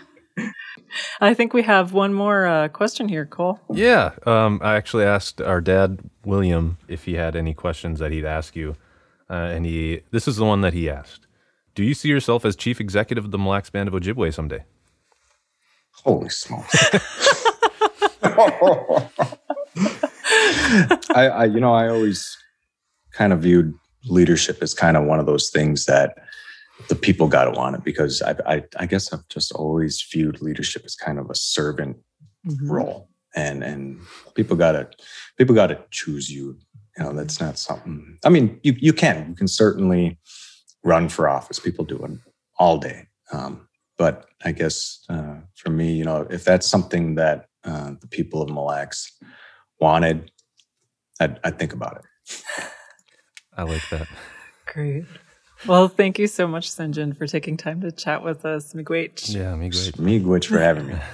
I 1.21 1.33
think 1.33 1.53
we 1.53 1.61
have 1.63 1.93
one 1.93 2.13
more 2.13 2.45
uh, 2.45 2.67
question 2.67 3.07
here, 3.07 3.25
Cole. 3.25 3.59
Yeah. 3.71 4.11
Um, 4.25 4.59
I 4.61 4.75
actually 4.75 5.05
asked 5.05 5.41
our 5.41 5.61
dad, 5.61 5.99
William, 6.25 6.77
if 6.87 7.05
he 7.05 7.13
had 7.13 7.35
any 7.35 7.53
questions 7.53 7.99
that 7.99 8.11
he'd 8.11 8.25
ask 8.25 8.55
you. 8.55 8.75
Uh, 9.29 9.33
and 9.33 9.65
he, 9.65 10.01
this 10.11 10.27
is 10.27 10.35
the 10.35 10.43
one 10.43 10.59
that 10.61 10.73
he 10.73 10.89
asked 10.89 11.27
Do 11.73 11.83
you 11.83 11.93
see 11.93 12.09
yourself 12.09 12.43
as 12.43 12.55
chief 12.57 12.81
executive 12.81 13.23
of 13.23 13.31
the 13.31 13.37
Mille 13.37 13.51
Lacs 13.51 13.69
Band 13.69 13.87
of 13.87 13.93
Ojibwe 13.93 14.33
someday? 14.33 14.65
Holy 16.03 16.29
smokes. 16.29 16.75
I, 21.13 21.27
I, 21.27 21.45
you 21.45 21.59
know, 21.59 21.73
I 21.73 21.89
always 21.89 22.37
kind 23.11 23.33
of 23.33 23.41
viewed 23.41 23.73
leadership 24.05 24.59
as 24.61 24.73
kind 24.73 24.97
of 24.97 25.05
one 25.05 25.19
of 25.19 25.25
those 25.25 25.49
things 25.49 25.85
that 25.85 26.17
the 26.89 26.95
people 26.95 27.27
got 27.27 27.45
to 27.45 27.51
want 27.51 27.75
it 27.75 27.83
because 27.83 28.21
I, 28.21 28.35
I, 28.45 28.63
I 28.77 28.85
guess 28.85 29.13
I've 29.13 29.27
just 29.27 29.51
always 29.51 30.03
viewed 30.11 30.41
leadership 30.41 30.83
as 30.85 30.95
kind 30.95 31.19
of 31.19 31.29
a 31.29 31.35
servant 31.35 31.97
mm-hmm. 32.47 32.71
role, 32.71 33.09
and 33.35 33.63
and 33.63 33.99
people 34.33 34.55
got 34.55 34.71
to 34.73 34.89
people 35.37 35.53
got 35.55 35.67
to 35.67 35.79
choose 35.91 36.31
you. 36.31 36.57
You 36.97 37.05
know, 37.05 37.13
that's 37.13 37.39
not 37.39 37.57
something. 37.57 38.17
I 38.25 38.29
mean, 38.29 38.59
you 38.63 38.75
you 38.79 38.93
can 38.93 39.29
you 39.29 39.35
can 39.35 39.47
certainly 39.47 40.19
run 40.83 41.09
for 41.09 41.29
office. 41.29 41.59
People 41.59 41.85
do 41.85 42.03
it 42.03 42.11
all 42.57 42.77
day. 42.77 43.07
Um, 43.31 43.67
but 44.01 44.25
I 44.43 44.51
guess 44.51 45.05
uh, 45.09 45.35
for 45.53 45.69
me, 45.69 45.93
you 45.93 46.03
know, 46.03 46.25
if 46.31 46.43
that's 46.43 46.65
something 46.65 47.13
that 47.15 47.45
uh, 47.63 47.91
the 48.01 48.07
people 48.07 48.41
of 48.41 48.49
Mille 48.49 48.65
Lacs 48.65 49.15
wanted, 49.79 50.31
I'd, 51.19 51.39
I'd 51.43 51.59
think 51.59 51.71
about 51.71 52.01
it. 52.01 52.43
I 53.57 53.61
like 53.61 53.87
that. 53.91 54.07
Great. 54.65 55.05
Well, 55.67 55.87
thank 55.87 56.17
you 56.17 56.25
so 56.25 56.47
much, 56.47 56.71
Sinjin, 56.71 57.15
for 57.15 57.27
taking 57.27 57.57
time 57.57 57.79
to 57.81 57.91
chat 57.91 58.23
with 58.23 58.43
us. 58.43 58.73
Miigwech. 58.73 59.31
Yeah, 59.31 59.53
miigwech. 59.53 59.91
Miigwech 59.97 60.45
for 60.47 60.57
having 60.57 60.87
me. 60.87 60.95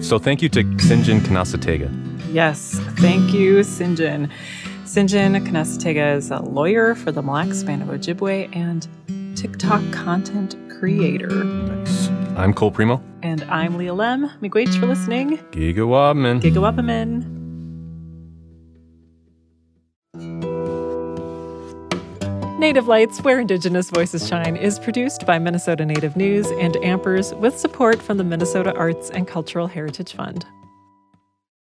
So 0.00 0.16
thank 0.16 0.42
you 0.42 0.48
to 0.50 0.62
Sinjin 0.62 1.20
Kanasatega. 1.20 1.90
Yes, 2.32 2.78
thank 2.98 3.34
you, 3.34 3.58
Sinjin. 3.58 4.30
Sinjin 4.84 5.44
Kanasatega 5.44 6.16
is 6.16 6.30
a 6.30 6.38
lawyer 6.38 6.94
for 6.94 7.10
the 7.10 7.20
Mille 7.20 7.34
Lacs 7.34 7.64
Band 7.64 7.82
of 7.82 7.88
Ojibwe 7.88 8.54
and 8.54 8.86
TikTok 9.38 9.92
content 9.92 10.56
creator. 10.68 11.28
Nice. 11.28 12.08
I'm 12.36 12.52
Cole 12.52 12.72
Premo. 12.72 13.00
And 13.22 13.44
I'm 13.44 13.76
Leah 13.76 13.92
Lemm. 13.92 14.36
Miigwech 14.40 14.80
for 14.80 14.86
listening. 14.86 15.38
Gigawabamin. 15.52 16.40
Gigawabamin. 16.40 17.22
Native 22.58 22.88
Lights, 22.88 23.20
where 23.20 23.38
Indigenous 23.38 23.90
Voices 23.90 24.26
Shine, 24.26 24.56
is 24.56 24.80
produced 24.80 25.24
by 25.24 25.38
Minnesota 25.38 25.86
Native 25.86 26.16
News 26.16 26.50
and 26.58 26.74
Ampers 26.74 27.32
with 27.38 27.56
support 27.56 28.02
from 28.02 28.18
the 28.18 28.24
Minnesota 28.24 28.74
Arts 28.74 29.08
and 29.08 29.28
Cultural 29.28 29.68
Heritage 29.68 30.14
Fund. 30.14 30.44